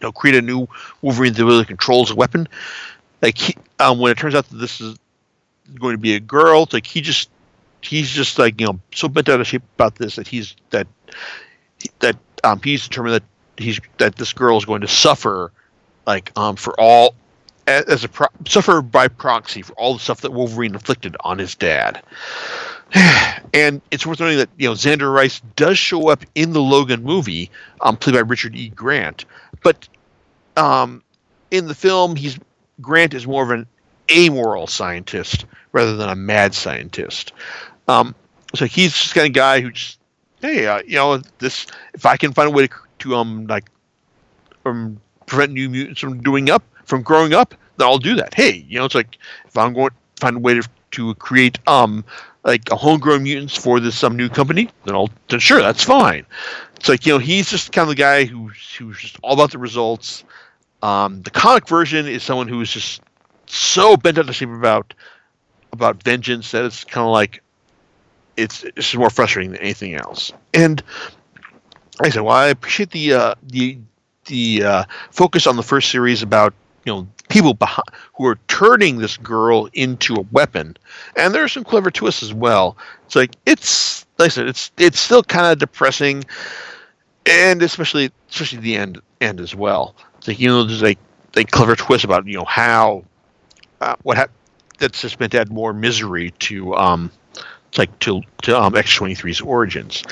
you 0.00 0.06
know 0.06 0.12
create 0.12 0.36
a 0.36 0.42
new 0.42 0.68
Wolverine 1.02 1.32
that 1.32 1.44
really 1.44 1.64
controls 1.64 2.10
a 2.10 2.14
weapon, 2.14 2.46
like 3.22 3.38
he, 3.38 3.56
um 3.78 3.98
when 3.98 4.12
it 4.12 4.18
turns 4.18 4.34
out 4.34 4.48
that 4.48 4.56
this 4.56 4.80
is 4.80 4.98
going 5.78 5.94
to 5.94 5.98
be 5.98 6.14
a 6.14 6.20
girl, 6.20 6.68
like 6.72 6.86
he 6.86 7.00
just 7.00 7.30
he's 7.80 8.10
just 8.10 8.38
like 8.38 8.60
you 8.60 8.66
know 8.66 8.80
so 8.94 9.08
bent 9.08 9.28
out 9.28 9.40
of 9.40 9.46
shape 9.46 9.62
about 9.76 9.94
this 9.96 10.16
that 10.16 10.26
he's 10.26 10.56
that 10.70 10.86
that 12.00 12.16
um 12.44 12.60
he's 12.62 12.86
determined 12.86 13.14
that 13.14 13.62
he's 13.62 13.80
that 13.98 14.16
this 14.16 14.32
girl 14.32 14.56
is 14.56 14.64
going 14.64 14.80
to 14.80 14.88
suffer 14.88 15.52
like 16.06 16.32
um 16.36 16.56
for 16.56 16.78
all 16.80 17.14
as 17.68 18.02
a 18.02 18.08
pro- 18.08 18.28
suffer 18.46 18.80
by 18.80 19.08
proxy 19.08 19.62
for 19.62 19.74
all 19.74 19.94
the 19.94 20.00
stuff 20.00 20.22
that 20.22 20.32
Wolverine 20.32 20.74
inflicted 20.74 21.16
on 21.20 21.38
his 21.38 21.54
dad. 21.54 22.02
and 23.54 23.82
it's 23.90 24.06
worth 24.06 24.20
noting 24.20 24.38
that 24.38 24.48
you 24.56 24.68
know 24.68 24.74
Zander 24.74 25.12
Rice 25.12 25.40
does 25.56 25.76
show 25.78 26.08
up 26.08 26.24
in 26.34 26.52
the 26.52 26.62
Logan 26.62 27.02
movie, 27.02 27.50
um, 27.82 27.96
played 27.96 28.14
by 28.14 28.20
Richard 28.20 28.56
E. 28.56 28.70
Grant, 28.70 29.26
but 29.62 29.88
um, 30.56 31.02
in 31.50 31.68
the 31.68 31.74
film, 31.74 32.16
he's 32.16 32.38
Grant 32.80 33.12
is 33.12 33.26
more 33.26 33.42
of 33.42 33.50
an 33.50 33.66
amoral 34.10 34.66
scientist 34.66 35.44
rather 35.72 35.96
than 35.96 36.08
a 36.08 36.16
mad 36.16 36.54
scientist. 36.54 37.32
Um, 37.88 38.14
so 38.54 38.66
he's 38.66 38.92
just 38.92 39.14
kind 39.14 39.26
of 39.26 39.32
guy 39.32 39.60
who 39.60 39.70
just 39.70 39.98
hey, 40.40 40.66
uh, 40.66 40.82
you 40.86 40.96
know, 40.96 41.18
this 41.38 41.66
if 41.94 42.06
I 42.06 42.16
can 42.16 42.32
find 42.32 42.48
a 42.48 42.50
way 42.50 42.66
to 42.66 42.74
to 43.00 43.14
um 43.14 43.46
like 43.46 43.70
um 44.64 45.00
prevent 45.26 45.52
new 45.52 45.68
mutants 45.68 46.00
from 46.00 46.22
doing 46.22 46.50
up 46.50 46.62
from 46.84 47.02
growing 47.02 47.34
up, 47.34 47.54
then 47.76 47.86
I'll 47.86 47.98
do 47.98 48.14
that. 48.16 48.34
Hey, 48.34 48.64
you 48.68 48.78
know, 48.78 48.84
it's 48.84 48.94
like 48.94 49.18
if 49.46 49.56
I'm 49.56 49.74
going 49.74 49.90
to 49.90 49.96
find 50.20 50.36
a 50.36 50.40
way 50.40 50.54
to 50.54 50.68
to 50.92 51.14
create 51.16 51.58
um 51.66 52.04
like 52.44 52.70
a 52.70 52.76
homegrown 52.76 53.24
mutants 53.24 53.56
for 53.56 53.80
this 53.80 53.98
some 53.98 54.16
new 54.16 54.28
company, 54.28 54.68
then 54.84 54.94
I'll 54.94 55.10
then 55.28 55.40
sure 55.40 55.60
that's 55.60 55.84
fine. 55.84 56.24
It's 56.76 56.88
like 56.88 57.06
you 57.06 57.12
know 57.12 57.18
he's 57.18 57.50
just 57.50 57.72
kind 57.72 57.84
of 57.84 57.88
the 57.88 58.00
guy 58.00 58.24
who's 58.24 58.74
who's 58.78 58.98
just 58.98 59.18
all 59.22 59.34
about 59.34 59.50
the 59.52 59.58
results. 59.58 60.24
Um, 60.80 61.22
the 61.22 61.30
comic 61.30 61.66
version 61.66 62.06
is 62.06 62.22
someone 62.22 62.46
who 62.46 62.60
is 62.60 62.70
just 62.70 63.02
so 63.46 63.96
bent 63.96 64.18
out 64.18 64.28
of 64.28 64.34
shape 64.34 64.50
about 64.50 64.94
about 65.72 66.02
vengeance 66.02 66.52
that 66.52 66.64
it's 66.64 66.84
kind 66.84 67.04
of 67.04 67.12
like 67.12 67.42
it's 68.38 68.62
it's 68.62 68.94
more 68.94 69.10
frustrating 69.10 69.52
than 69.52 69.60
anything 69.60 69.94
else. 69.94 70.32
And 70.54 70.82
like 71.98 72.12
I 72.12 72.14
said, 72.14 72.22
well, 72.22 72.36
I 72.36 72.46
appreciate 72.46 72.92
the 72.92 73.12
uh, 73.12 73.34
the 73.42 73.78
the 74.26 74.62
uh, 74.62 74.84
focus 75.10 75.46
on 75.46 75.56
the 75.56 75.62
first 75.62 75.90
series 75.90 76.22
about 76.22 76.54
you 76.84 76.92
know 76.92 77.08
people 77.28 77.54
behind, 77.54 77.88
who 78.14 78.26
are 78.26 78.38
turning 78.46 78.98
this 78.98 79.16
girl 79.16 79.68
into 79.72 80.14
a 80.14 80.24
weapon, 80.32 80.76
and 81.16 81.34
there 81.34 81.42
are 81.42 81.48
some 81.48 81.64
clever 81.64 81.90
twists 81.90 82.22
as 82.22 82.32
well. 82.32 82.76
It's 83.06 83.16
like 83.16 83.34
it's 83.44 84.06
like 84.18 84.26
I 84.26 84.28
said, 84.28 84.46
it's 84.46 84.70
it's 84.78 85.00
still 85.00 85.24
kind 85.24 85.46
of 85.46 85.58
depressing, 85.58 86.24
and 87.26 87.60
especially 87.62 88.12
especially 88.30 88.60
the 88.60 88.76
end 88.76 89.00
end 89.20 89.40
as 89.40 89.54
well. 89.54 89.96
It's 90.18 90.28
like 90.28 90.38
you 90.38 90.48
know 90.48 90.62
there's 90.62 90.82
like 90.82 90.98
a 91.36 91.44
clever 91.44 91.74
twist 91.74 92.04
about 92.04 92.26
you 92.26 92.38
know 92.38 92.44
how 92.44 93.04
uh, 93.80 93.96
what 94.04 94.30
that's 94.78 95.00
just 95.00 95.18
meant 95.18 95.32
to 95.32 95.40
add 95.40 95.50
more 95.50 95.72
misery 95.72 96.30
to 96.38 96.74
um 96.76 97.10
like 97.76 97.96
to 98.00 98.22
to 98.42 98.58
um, 98.58 98.72
X23's 98.72 99.40
origins. 99.40 100.02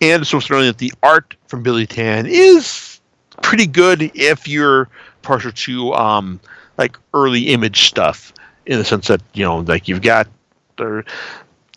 And 0.00 0.22
it's 0.22 0.34
worth 0.34 0.50
noting 0.50 0.66
that 0.66 0.78
the 0.78 0.92
art 1.02 1.36
from 1.46 1.62
Billy 1.62 1.86
Tan 1.86 2.26
is 2.26 3.00
pretty 3.42 3.66
good 3.66 4.10
if 4.14 4.48
you're 4.48 4.88
partial 5.22 5.52
to 5.52 5.92
um 5.94 6.40
like 6.78 6.96
early 7.14 7.48
image 7.48 7.88
stuff 7.88 8.32
in 8.66 8.78
the 8.78 8.84
sense 8.84 9.08
that 9.08 9.20
you 9.32 9.44
know 9.44 9.58
like 9.58 9.88
you've 9.88 10.02
got 10.02 10.28
there 10.76 11.04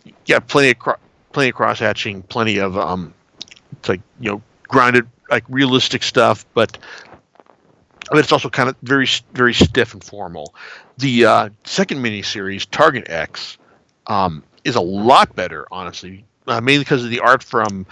you 0.04 0.14
got 0.28 0.48
plenty 0.48 0.72
of 0.72 0.80
cro- 0.80 0.98
plenty 1.32 1.50
of 1.50 1.56
cross 1.56 1.80
hatching, 1.80 2.24
plenty 2.24 2.58
of 2.58 2.78
um 2.78 3.14
it's 3.74 3.90
like 3.90 4.02
you 4.20 4.32
know 4.32 4.42
grounded 4.68 5.08
like 5.30 5.44
realistic 5.50 6.04
stuff, 6.04 6.46
but 6.54 6.78
but 8.10 8.20
it's 8.20 8.32
also 8.32 8.50
kind 8.50 8.70
of 8.70 8.76
very 8.84 9.08
very 9.34 9.54
stiff 9.54 9.94
and 9.94 10.04
formal. 10.04 10.56
The 10.98 11.26
uh, 11.26 11.50
second 11.64 12.00
miniseries, 12.04 12.68
Target 12.70 13.10
X, 13.10 13.58
um, 14.08 14.44
is 14.68 14.76
a 14.76 14.82
lot 14.82 15.34
better, 15.34 15.66
honestly, 15.72 16.26
uh, 16.46 16.60
mainly 16.60 16.84
because 16.84 17.04
of 17.04 17.10
the 17.10 17.22
art 17.22 17.42
from 17.42 17.86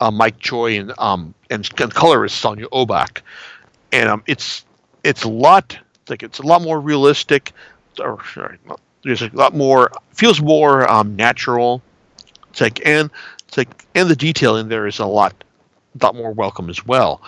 uh, 0.00 0.10
Mike 0.10 0.38
Choi 0.38 0.78
and 0.78 0.92
um 0.98 1.34
and, 1.50 1.68
colorist 1.76 2.38
Sonia 2.38 2.66
Oback, 2.68 3.20
and 3.90 4.08
um 4.08 4.22
it's 4.26 4.64
it's 5.04 5.24
a 5.24 5.28
lot 5.28 5.76
like 6.08 6.22
it's 6.22 6.38
a 6.38 6.42
lot 6.42 6.62
more 6.62 6.80
realistic, 6.80 7.52
or 7.98 8.24
sorry, 8.32 8.58
there's 9.02 9.22
a 9.22 9.30
lot 9.32 9.54
more 9.54 9.90
feels 10.12 10.40
more 10.40 10.88
um 10.90 11.16
natural. 11.16 11.82
It's 12.50 12.60
like 12.60 12.86
and 12.86 13.10
it's 13.48 13.56
like 13.56 13.84
and 13.94 14.08
the 14.08 14.16
detail 14.16 14.56
in 14.56 14.68
there 14.68 14.86
is 14.86 15.00
a 15.00 15.06
lot 15.06 15.34
lot 16.00 16.14
more 16.14 16.32
welcome 16.32 16.70
as 16.70 16.86
well. 16.86 17.20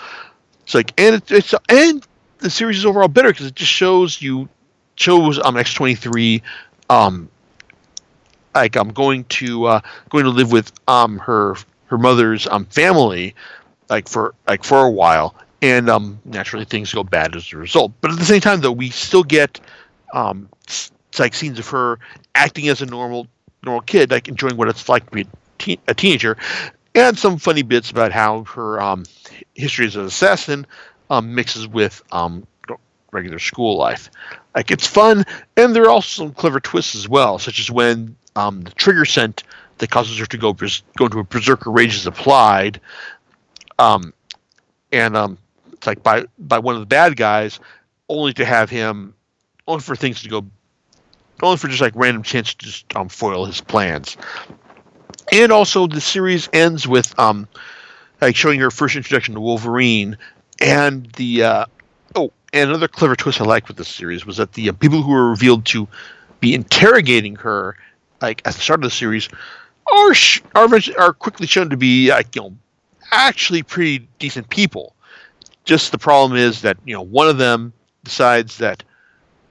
It's 0.63 0.75
like 0.75 0.93
and 0.99 1.17
it's, 1.17 1.31
it's 1.33 1.55
and 1.69 2.07
the 2.39 2.51
series 2.51 2.79
is 2.79 2.87
overall 2.87 3.09
better 3.09 3.31
because 3.31 3.47
it 3.47 3.57
just 3.57 3.73
shows 3.73 4.23
you 4.23 4.49
shows 4.97 5.41
um 5.41 5.57
X 5.57 5.75
twenty 5.75 5.97
three 5.97 6.43
um 6.91 7.29
like 8.55 8.77
I'm 8.77 8.89
going 8.91 9.25
to 9.25 9.65
uh, 9.67 9.81
going 10.11 10.25
to 10.25 10.31
live 10.31 10.53
with 10.53 10.73
um 10.89 11.19
her 11.19 11.57
her 11.87 11.99
mother's 11.99 12.47
um 12.47 12.65
family 12.67 13.35
like 13.89 14.09
for 14.09 14.35
like 14.47 14.65
for 14.65 14.85
a 14.85 14.91
while. 14.91 15.35
And 15.63 15.89
um 15.89 16.21
naturally 16.25 16.65
things 16.65 16.93
go 16.93 17.05
bad 17.05 17.35
as 17.37 17.53
a 17.53 17.57
result. 17.57 17.93
But 18.01 18.13
at 18.13 18.19
the 18.19 18.25
same 18.25 18.41
time 18.41 18.61
though 18.61 18.73
we 18.73 18.91
still 18.91 19.25
get 19.25 19.61
um 20.13 20.49
like 21.19 21.35
scenes 21.35 21.59
of 21.59 21.69
her 21.69 21.99
acting 22.35 22.69
as 22.69 22.83
a 22.83 22.87
normal 22.87 23.29
normal 23.65 23.83
kid 23.83 24.11
like 24.11 24.29
enjoying 24.29 24.57
what 24.57 24.69
it's 24.69 24.89
like 24.89 25.07
to 25.07 25.13
be 25.13 25.21
a, 25.23 25.27
teen- 25.59 25.81
a 25.89 25.95
teenager. 25.95 26.37
And 26.95 27.19
some 27.19 27.39
funny 27.39 27.63
bits 27.63 27.91
about 27.91 28.13
how 28.13 28.45
her 28.45 28.81
um 28.81 29.05
history 29.55 29.87
as 29.87 29.97
an 29.97 30.05
assassin 30.05 30.67
um 31.11 31.35
mixes 31.35 31.67
with 31.67 32.03
um 32.13 32.47
regular 33.15 33.39
school 33.39 33.77
life 33.79 34.11
like 34.55 34.71
it's 34.71 34.87
fun 34.87 35.25
and 35.57 35.75
there 35.75 35.85
are 35.85 35.91
also 35.91 36.25
some 36.25 36.35
clever 36.35 36.61
twists 36.61 36.95
as 36.95 37.09
well 37.09 37.39
such 37.39 37.59
as 37.59 37.71
when 37.71 38.15
um, 38.37 38.63
the 38.63 38.71
trigger 38.73 39.05
scent 39.05 39.45
that 39.79 39.91
causes 39.91 40.19
her 40.19 40.27
to 40.27 40.39
go 40.39 40.53
go 40.53 41.05
into 41.05 41.19
a 41.19 41.25
berserker 41.25 41.71
rage 41.71 41.95
is 41.95 42.07
applied, 42.07 42.81
um, 43.79 44.13
and 44.93 45.17
um, 45.17 45.39
it's 45.73 45.87
like 45.87 46.03
by 46.03 46.25
by 46.39 46.59
one 46.59 46.75
of 46.75 46.81
the 46.81 46.87
bad 46.87 47.17
guys, 47.17 47.61
only 48.09 48.33
to 48.35 48.45
have 48.45 48.71
him, 48.71 49.15
only 49.67 49.83
for 49.83 49.97
things 49.97 50.23
to 50.23 50.29
go 50.29 50.45
only 51.43 51.57
for 51.57 51.69
just 51.69 51.81
like 51.81 51.93
random 51.97 52.23
chance 52.23 52.55
to 52.55 52.67
just 52.67 52.97
um, 52.97 53.09
foil 53.09 53.45
his 53.45 53.61
plans. 53.61 54.17
And 55.33 55.51
also, 55.51 55.87
the 55.87 56.01
series 56.01 56.49
ends 56.53 56.87
with 56.87 57.19
um, 57.19 57.49
like 58.21 58.37
showing 58.37 58.61
her 58.61 58.71
first 58.71 58.95
introduction 58.97 59.35
to 59.35 59.41
Wolverine, 59.41 60.17
and 60.61 61.11
the 61.13 61.43
uh, 61.43 61.67
and 62.55 62.71
another 62.71 62.89
clever 62.89 63.17
twist 63.17 63.41
I 63.41 63.45
liked 63.45 63.67
with 63.67 63.77
this 63.77 63.89
series 63.89 64.25
was 64.25 64.37
that 64.37 64.53
the 64.53 64.69
uh, 64.69 64.73
people 64.73 65.03
who 65.03 65.11
were 65.11 65.29
revealed 65.29 65.67
to 65.67 65.89
be 66.39 66.55
interrogating 66.55 67.35
her, 67.37 67.77
like 68.23 68.41
at 68.47 68.55
the 68.55 68.61
start 68.61 68.81
of 68.81 68.85
the 68.85 68.95
series, 68.95 69.29
are 69.93 70.15
sh- 70.15 70.41
are 70.55 70.69
are 70.97 71.13
quickly 71.13 71.49
shown 71.49 71.69
to 71.71 71.77
be 71.77 72.11
like 72.11 72.35
you 72.37 72.43
know 72.43 72.57
actually 73.11 73.65
pretty 73.65 74.09
decent 74.21 74.49
people. 74.49 74.95
Just 75.65 75.91
the 75.91 75.99
problem 75.99 76.39
is 76.39 76.63
that 76.63 76.79
you 76.85 76.95
know 76.95 77.03
one 77.03 77.29
of 77.29 77.39
them 77.39 77.73
decides 78.05 78.59
that 78.59 78.85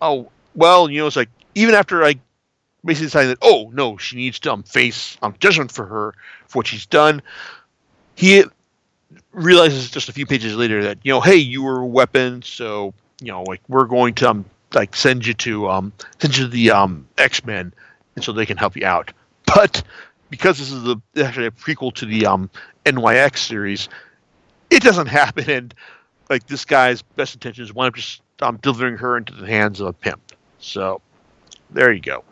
oh 0.01 0.29
well 0.55 0.89
you 0.89 0.99
know 0.99 1.07
it's 1.07 1.15
like 1.17 1.29
even 1.55 1.75
after 1.75 2.03
I 2.05 2.15
basically 2.85 3.07
deciding 3.07 3.29
that 3.29 3.39
oh 3.41 3.69
no 3.73 3.97
she 3.97 4.15
needs 4.15 4.39
to 4.39 4.53
um, 4.53 4.63
face 4.63 5.17
um, 5.21 5.35
judgment 5.39 5.71
for 5.71 5.85
her 5.85 6.13
for 6.47 6.59
what 6.59 6.67
she's 6.67 6.85
done 6.85 7.21
he 8.15 8.43
realizes 9.31 9.89
just 9.89 10.09
a 10.09 10.13
few 10.13 10.25
pages 10.25 10.55
later 10.55 10.83
that 10.83 10.97
you 11.03 11.11
know 11.11 11.21
hey 11.21 11.35
you 11.35 11.63
were 11.63 11.79
a 11.79 11.85
weapon 11.85 12.41
so 12.41 12.93
you 13.21 13.31
know 13.31 13.43
like 13.43 13.61
we're 13.67 13.85
going 13.85 14.13
to 14.13 14.29
um, 14.29 14.45
like 14.73 14.95
send 14.95 15.25
you 15.25 15.33
to 15.33 15.69
um 15.69 15.91
send 16.19 16.37
you 16.37 16.45
to 16.45 16.49
the 16.49 16.71
um 16.71 17.07
x-men 17.17 17.73
and 18.15 18.23
so 18.23 18.31
they 18.31 18.45
can 18.45 18.57
help 18.57 18.75
you 18.75 18.85
out. 18.85 19.11
But 19.45 19.83
because 20.29 20.57
this 20.57 20.71
is 20.71 20.83
the 20.83 20.97
actually 21.17 21.47
a 21.47 21.51
prequel 21.51 21.93
to 21.95 22.05
the 22.05 22.25
um 22.25 22.49
nyx 22.85 23.37
series 23.37 23.87
it 24.69 24.81
doesn't 24.81 25.07
happen 25.21 25.49
and 25.49 25.75
like 26.29 26.47
this 26.47 26.65
guy's 26.65 27.01
best 27.01 27.35
intentions 27.35 27.73
wind 27.73 27.89
up 27.89 27.95
just 27.95 28.21
um, 28.41 28.57
delivering 28.61 28.97
her 28.97 29.17
into 29.17 29.33
the 29.33 29.45
hands 29.45 29.79
of 29.79 29.87
a 29.87 29.93
pimp. 29.93 30.21
So 30.59 31.01
there 31.71 31.91
you 31.91 32.01
go. 32.01 32.23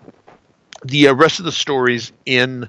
The 0.83 1.09
uh, 1.09 1.13
rest 1.13 1.39
of 1.39 1.45
the 1.45 1.51
stories 1.51 2.11
in 2.25 2.67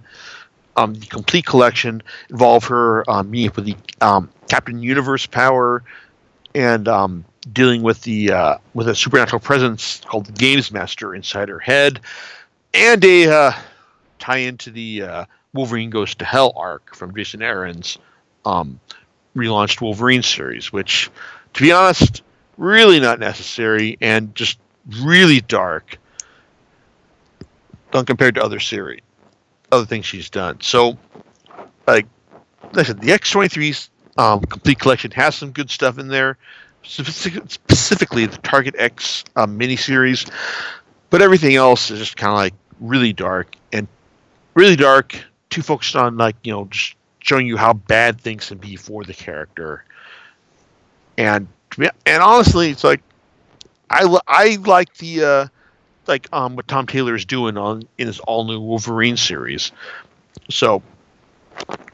um, 0.76 0.94
the 0.94 1.06
complete 1.06 1.46
collection 1.46 2.02
involve 2.30 2.64
her 2.64 3.08
um, 3.10 3.30
meeting 3.30 3.50
up 3.50 3.56
with 3.56 3.66
the 3.66 3.76
um, 4.00 4.30
Captain 4.48 4.82
Universe 4.82 5.26
power 5.26 5.82
and 6.54 6.88
um, 6.88 7.24
dealing 7.52 7.82
with 7.82 8.02
the 8.02 8.32
uh, 8.32 8.58
with 8.74 8.88
a 8.88 8.94
supernatural 8.94 9.40
presence 9.40 10.00
called 10.06 10.26
the 10.26 10.32
Games 10.32 10.70
Master 10.70 11.14
inside 11.14 11.48
her 11.48 11.58
head, 11.58 12.00
and 12.74 13.04
a 13.04 13.28
uh, 13.30 13.52
tie 14.18 14.38
into 14.38 14.70
the 14.70 15.02
uh, 15.02 15.24
Wolverine 15.52 15.90
Goes 15.90 16.14
to 16.16 16.24
Hell 16.24 16.52
arc 16.56 16.94
from 16.94 17.14
Jason 17.14 17.42
Aaron's 17.42 17.98
um, 18.44 18.80
relaunched 19.36 19.80
Wolverine 19.80 20.22
series, 20.22 20.72
which, 20.72 21.10
to 21.54 21.62
be 21.62 21.72
honest, 21.72 22.22
really 22.56 23.00
not 23.00 23.18
necessary 23.18 23.98
and 24.00 24.34
just 24.34 24.58
really 25.00 25.40
dark 25.40 25.98
compared 28.06 28.34
to 28.36 28.42
other 28.42 28.60
series, 28.60 29.00
other 29.72 29.86
things 29.86 30.06
she's 30.06 30.30
done. 30.30 30.60
So, 30.60 30.98
like, 31.86 32.06
I 32.74 32.82
said, 32.84 33.00
the 33.00 33.12
X 33.12 33.30
twenty 33.30 33.48
three 33.48 33.74
um, 34.16 34.40
complete 34.40 34.78
collection 34.78 35.10
has 35.12 35.34
some 35.34 35.50
good 35.50 35.70
stuff 35.70 35.98
in 35.98 36.08
there, 36.08 36.36
specifically 36.82 38.26
the 38.26 38.36
Target 38.38 38.74
X 38.78 39.24
um, 39.34 39.58
miniseries, 39.58 40.30
but 41.10 41.22
everything 41.22 41.56
else 41.56 41.90
is 41.90 41.98
just 41.98 42.16
kind 42.16 42.30
of 42.30 42.36
like 42.36 42.54
really 42.80 43.12
dark 43.12 43.56
and 43.72 43.88
really 44.54 44.76
dark. 44.76 45.24
Too 45.50 45.62
focused 45.62 45.96
on 45.96 46.16
like 46.16 46.36
you 46.44 46.52
know 46.52 46.66
just 46.66 46.94
showing 47.18 47.46
you 47.46 47.56
how 47.56 47.72
bad 47.72 48.20
things 48.20 48.48
can 48.48 48.58
be 48.58 48.76
for 48.76 49.04
the 49.04 49.14
character, 49.14 49.84
and 51.18 51.48
and 52.06 52.22
honestly, 52.22 52.70
it's 52.70 52.84
like 52.84 53.02
I 53.90 54.18
I 54.28 54.56
like 54.64 54.94
the. 54.96 55.24
Uh, 55.24 55.46
like 56.06 56.28
um, 56.32 56.56
what 56.56 56.68
Tom 56.68 56.86
Taylor 56.86 57.14
is 57.14 57.24
doing 57.24 57.56
on 57.56 57.86
in 57.98 58.06
his 58.06 58.20
all 58.20 58.44
new 58.44 58.60
Wolverine 58.60 59.16
series. 59.16 59.72
So, 60.50 60.82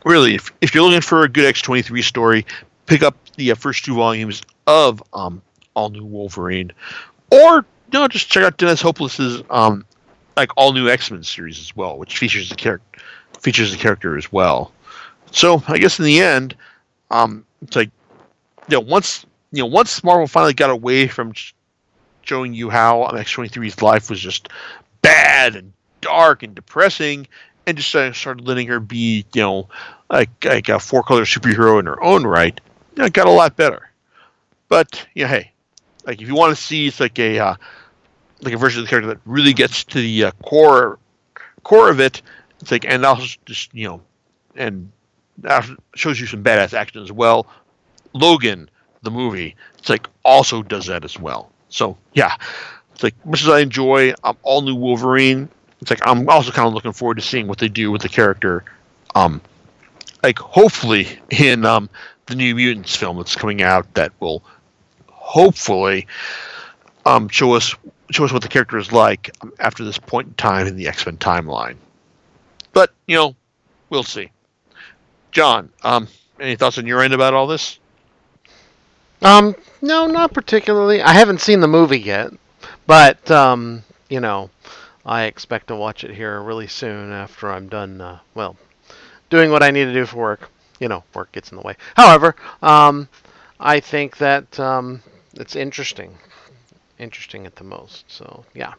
really, 0.05 0.35
if, 0.35 0.53
if 0.61 0.75
you're 0.75 0.85
looking 0.85 1.01
for 1.01 1.25
a 1.25 1.29
good 1.29 1.53
X23 1.55 2.03
story, 2.03 2.47
pick 2.87 3.03
up 3.03 3.17
the 3.37 3.53
uh, 3.53 3.55
first 3.55 3.85
two 3.85 3.95
volumes 3.95 4.43
of 4.67 5.03
um, 5.13 5.43
all 5.75 5.91
new 5.91 6.05
Wolverine, 6.05 6.73
or 7.31 7.65
you 7.93 7.99
know, 7.99 8.09
just 8.09 8.29
check 8.29 8.45
out 8.45 8.57
Dennis 8.59 8.81
Hopeless's 8.81 9.43
um, 9.51 9.85
like 10.37 10.51
all 10.57 10.73
new 10.73 10.89
X 10.89 11.11
Men 11.11 11.23
series 11.23 11.59
as 11.59 11.75
well, 11.77 11.99
which 11.99 12.19
features 12.19 12.49
the 12.49 12.57
character 12.57 13.01
features 13.41 13.71
the 13.71 13.79
character 13.79 14.17
as 14.17 14.33
well. 14.33 14.73
So, 15.31 15.63
I 15.69 15.79
guess 15.79 15.99
in 15.99 16.05
the 16.05 16.21
end, 16.21 16.57
um, 17.11 17.45
it's 17.63 17.77
like 17.77 17.91
you 18.69 18.77
know 18.77 18.81
once 18.81 19.25
you 19.53 19.63
know 19.63 19.67
once 19.67 20.03
Marvel 20.03 20.27
finally 20.27 20.55
got 20.55 20.71
away 20.71 21.07
from 21.09 21.33
showing 22.29 22.53
you 22.53 22.69
how 22.69 23.11
X23's 23.13 23.81
life 23.81 24.11
was 24.11 24.21
just 24.21 24.49
bad 25.01 25.57
and 25.57 25.73
dark 26.01 26.43
and 26.43 26.55
depressing, 26.55 27.27
and 27.67 27.77
just 27.77 27.95
uh, 27.95 28.13
started 28.13 28.47
letting 28.47 28.69
her 28.69 28.81
be, 28.81 29.25
you 29.35 29.43
know, 29.43 29.69
like, 30.11 30.31
like 30.45 30.69
a 30.69 30.79
four 30.79 31.03
color 31.03 31.25
superhero 31.25 31.81
in 31.81 31.87
her 31.87 32.03
own 32.03 32.25
right. 32.25 32.61
You 32.95 33.01
know, 33.01 33.07
it 33.07 33.13
got 33.13 33.27
a 33.27 33.33
lot 33.33 33.57
better. 33.57 33.91
But 34.69 35.07
you 35.15 35.25
know, 35.25 35.29
hey, 35.29 35.53
like 36.05 36.21
if 36.21 36.29
you 36.29 36.35
want 36.35 36.55
to 36.55 36.63
see 36.63 36.89
it's 36.89 37.01
like 37.01 37.19
a 37.19 37.39
uh, 37.39 37.55
like 38.43 38.53
a 38.53 38.59
version 38.59 38.81
of 38.81 38.87
the 38.87 38.91
character 38.91 39.09
that 39.09 39.21
really 39.25 39.55
gets 39.55 39.85
to 39.85 40.01
the 40.01 40.25
uh, 40.25 40.31
core 40.43 40.99
core 41.65 41.91
of 41.91 42.01
it, 42.01 42.21
it's 42.61 42.71
like 42.71 42.85
and 42.85 43.05
also 43.05 43.39
just 43.47 43.73
you 43.75 43.89
know, 43.89 44.03
and 44.55 44.93
shows 45.95 46.21
you 46.21 46.27
some 46.27 46.45
badass 46.45 46.75
action 46.75 47.03
as 47.03 47.11
well. 47.11 47.47
Logan, 48.13 48.69
the 49.03 49.11
movie, 49.11 49.57
it's 49.79 49.89
like 49.89 50.07
also 50.25 50.63
does 50.63 50.87
that 50.87 51.05
as 51.05 51.19
well. 51.19 51.51
So 51.69 51.97
yeah, 52.15 52.35
it's 52.95 53.03
like 53.03 53.15
much 53.27 53.43
as 53.43 53.49
I 53.49 53.61
enjoy 53.61 54.15
um, 54.25 54.37
all 54.43 54.63
new 54.63 54.75
Wolverine, 54.75 55.49
it's 55.81 55.91
like 55.91 56.01
I'm 56.07 56.29
also 56.29 56.51
kind 56.51 56.67
of 56.67 56.75
looking 56.75 56.93
forward 56.93 57.17
to 57.17 57.23
seeing 57.23 57.47
what 57.47 57.59
they 57.59 57.69
do 57.69 57.91
with 57.91 58.03
the 58.03 58.09
character. 58.09 58.65
Um, 59.15 59.41
like 60.23 60.39
hopefully 60.39 61.19
in 61.31 61.65
um, 61.65 61.89
the 62.27 62.35
New 62.35 62.55
Mutants 62.55 62.97
film 62.97 63.17
that's 63.19 63.37
coming 63.37 63.63
out, 63.63 63.93
that 63.95 64.13
will 64.21 64.43
hopefully 65.07 66.07
um, 67.07 67.29
show 67.29 67.55
us 67.55 67.75
show 68.11 68.25
us 68.25 68.33
what 68.33 68.43
the 68.43 68.49
character 68.49 68.79
is 68.79 68.93
like 68.93 69.31
after 69.59 69.85
this 69.85 69.99
point 69.99 70.29
in 70.29 70.35
time 70.35 70.67
in 70.67 70.77
the 70.77 70.89
X 70.89 71.07
Men 71.07 71.17
timeline. 71.19 71.77
But 72.73 72.93
you 73.07 73.17
know, 73.17 73.37
we'll 73.91 74.03
see. 74.03 74.31
John, 75.31 75.71
um, 75.83 76.09
any 76.41 76.57
thoughts 76.57 76.79
on 76.79 76.87
your 76.87 77.03
end 77.03 77.15
about 77.15 77.35
all 77.35 77.47
this? 77.47 77.78
Um, 79.23 79.57
no, 79.83 80.07
not 80.07 80.33
particularly. 80.33 81.03
I 81.03 81.13
haven't 81.13 81.41
seen 81.41 81.61
the 81.61 81.69
movie 81.69 82.01
yet, 82.01 82.33
but 82.87 83.31
um, 83.31 83.83
you 84.09 84.21
know, 84.21 84.51
I 85.05 85.25
expect 85.25 85.69
to 85.69 85.77
watch 85.77 86.05
it 86.05 86.15
here 86.15 86.41
really 86.41 86.67
soon 86.67 87.13
after 87.13 87.51
I'm 87.51 87.69
done. 87.69 88.01
Uh, 88.01 88.19
well, 88.35 88.57
doing 89.31 89.51
what 89.51 89.63
I 89.63 89.71
need 89.71 89.87
to 89.87 89.93
do 89.93 90.07
for 90.07 90.17
work. 90.17 90.51
You 90.79 90.89
know, 90.89 91.03
work 91.15 91.33
gets 91.33 91.51
in 91.51 91.57
the 91.57 91.63
way. 91.63 91.75
However, 91.97 92.37
um, 92.63 93.09
I 93.59 93.81
think 93.81 94.19
that 94.19 94.59
um, 94.61 95.03
it's 95.35 95.57
interesting, 95.57 96.17
interesting 96.99 97.47
at 97.47 97.57
the 97.57 97.65
most. 97.65 98.05
So 98.09 98.45
yeah, 98.55 98.75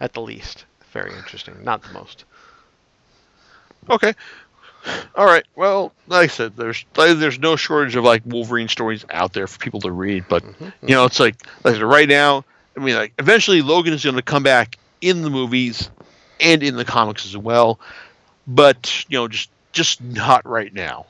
at 0.00 0.12
the 0.12 0.20
least, 0.20 0.66
very 0.92 1.14
interesting. 1.14 1.54
Not 1.62 1.82
the 1.82 1.92
most. 1.92 2.24
Okay. 3.88 4.12
All 5.14 5.26
right. 5.26 5.44
Well, 5.56 5.92
like 6.06 6.24
I 6.30 6.32
said, 6.32 6.56
there's 6.56 6.84
there's 6.94 7.38
no 7.38 7.56
shortage 7.56 7.96
of 7.96 8.04
like 8.04 8.22
Wolverine 8.26 8.68
stories 8.68 9.04
out 9.10 9.32
there 9.32 9.46
for 9.46 9.58
people 9.58 9.80
to 9.80 9.90
read, 9.92 10.24
but 10.28 10.42
Mhm. 10.44 10.72
you 10.82 10.94
know, 10.94 11.04
it's 11.04 11.20
like 11.20 11.36
like 11.64 11.80
right 11.80 12.08
now. 12.08 12.44
I 12.76 12.80
mean, 12.80 12.94
like 12.94 13.12
eventually 13.18 13.60
Logan 13.62 13.92
is 13.92 14.04
going 14.04 14.16
to 14.16 14.22
come 14.22 14.42
back 14.44 14.78
in 15.00 15.22
the 15.22 15.30
movies 15.30 15.90
and 16.40 16.62
in 16.62 16.76
the 16.76 16.84
comics 16.84 17.24
as 17.26 17.36
well, 17.36 17.80
but 18.46 19.04
you 19.08 19.18
know, 19.18 19.26
just 19.28 19.50
just 19.72 20.00
not 20.02 20.46
right 20.46 20.72
now. 20.72 21.06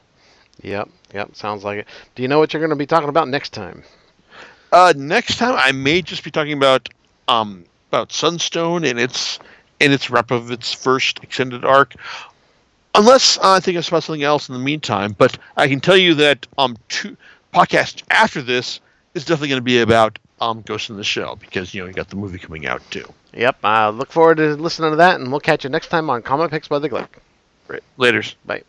Yep, 0.62 0.88
yep. 1.14 1.36
Sounds 1.36 1.62
like 1.64 1.80
it. 1.80 1.86
Do 2.14 2.22
you 2.22 2.28
know 2.28 2.38
what 2.38 2.52
you're 2.52 2.60
going 2.60 2.70
to 2.70 2.76
be 2.76 2.86
talking 2.86 3.08
about 3.08 3.28
next 3.28 3.50
time? 3.52 3.82
Uh, 4.72 4.92
next 4.96 5.36
time 5.38 5.54
I 5.56 5.72
may 5.72 6.02
just 6.02 6.24
be 6.24 6.30
talking 6.30 6.52
about 6.54 6.88
um 7.28 7.64
about 7.90 8.12
Sunstone 8.12 8.84
and 8.84 8.98
its 8.98 9.38
and 9.80 9.92
its 9.92 10.10
rep 10.10 10.30
of 10.30 10.50
its 10.50 10.72
first 10.72 11.22
extended 11.22 11.64
arc. 11.64 11.94
Unless 12.98 13.38
uh, 13.38 13.52
I 13.52 13.60
think 13.60 13.78
it's 13.78 13.86
about 13.86 14.02
something 14.02 14.24
else 14.24 14.48
in 14.48 14.54
the 14.54 14.58
meantime, 14.60 15.14
but 15.16 15.38
I 15.56 15.68
can 15.68 15.78
tell 15.78 15.96
you 15.96 16.14
that 16.14 16.48
um 16.58 16.76
two 16.88 17.16
podcast 17.54 18.02
after 18.10 18.42
this 18.42 18.80
is 19.14 19.24
definitely 19.24 19.50
going 19.50 19.60
to 19.60 19.64
be 19.64 19.80
about 19.80 20.18
um 20.40 20.62
Ghost 20.62 20.90
in 20.90 20.96
the 20.96 21.04
Shell 21.04 21.36
because 21.36 21.72
you 21.72 21.80
know 21.80 21.86
you 21.86 21.92
got 21.92 22.08
the 22.08 22.16
movie 22.16 22.38
coming 22.40 22.66
out 22.66 22.82
too. 22.90 23.04
Yep. 23.34 23.58
I 23.62 23.90
look 23.90 24.10
forward 24.10 24.38
to 24.38 24.56
listening 24.56 24.90
to 24.90 24.96
that, 24.96 25.20
and 25.20 25.30
we'll 25.30 25.38
catch 25.38 25.62
you 25.62 25.70
next 25.70 25.88
time 25.88 26.10
on 26.10 26.22
Comic 26.22 26.50
Picks 26.50 26.66
by 26.66 26.80
the 26.80 26.90
Glick. 26.90 27.06
Right. 27.68 27.84
Later's. 27.98 28.34
Bye. 28.44 28.64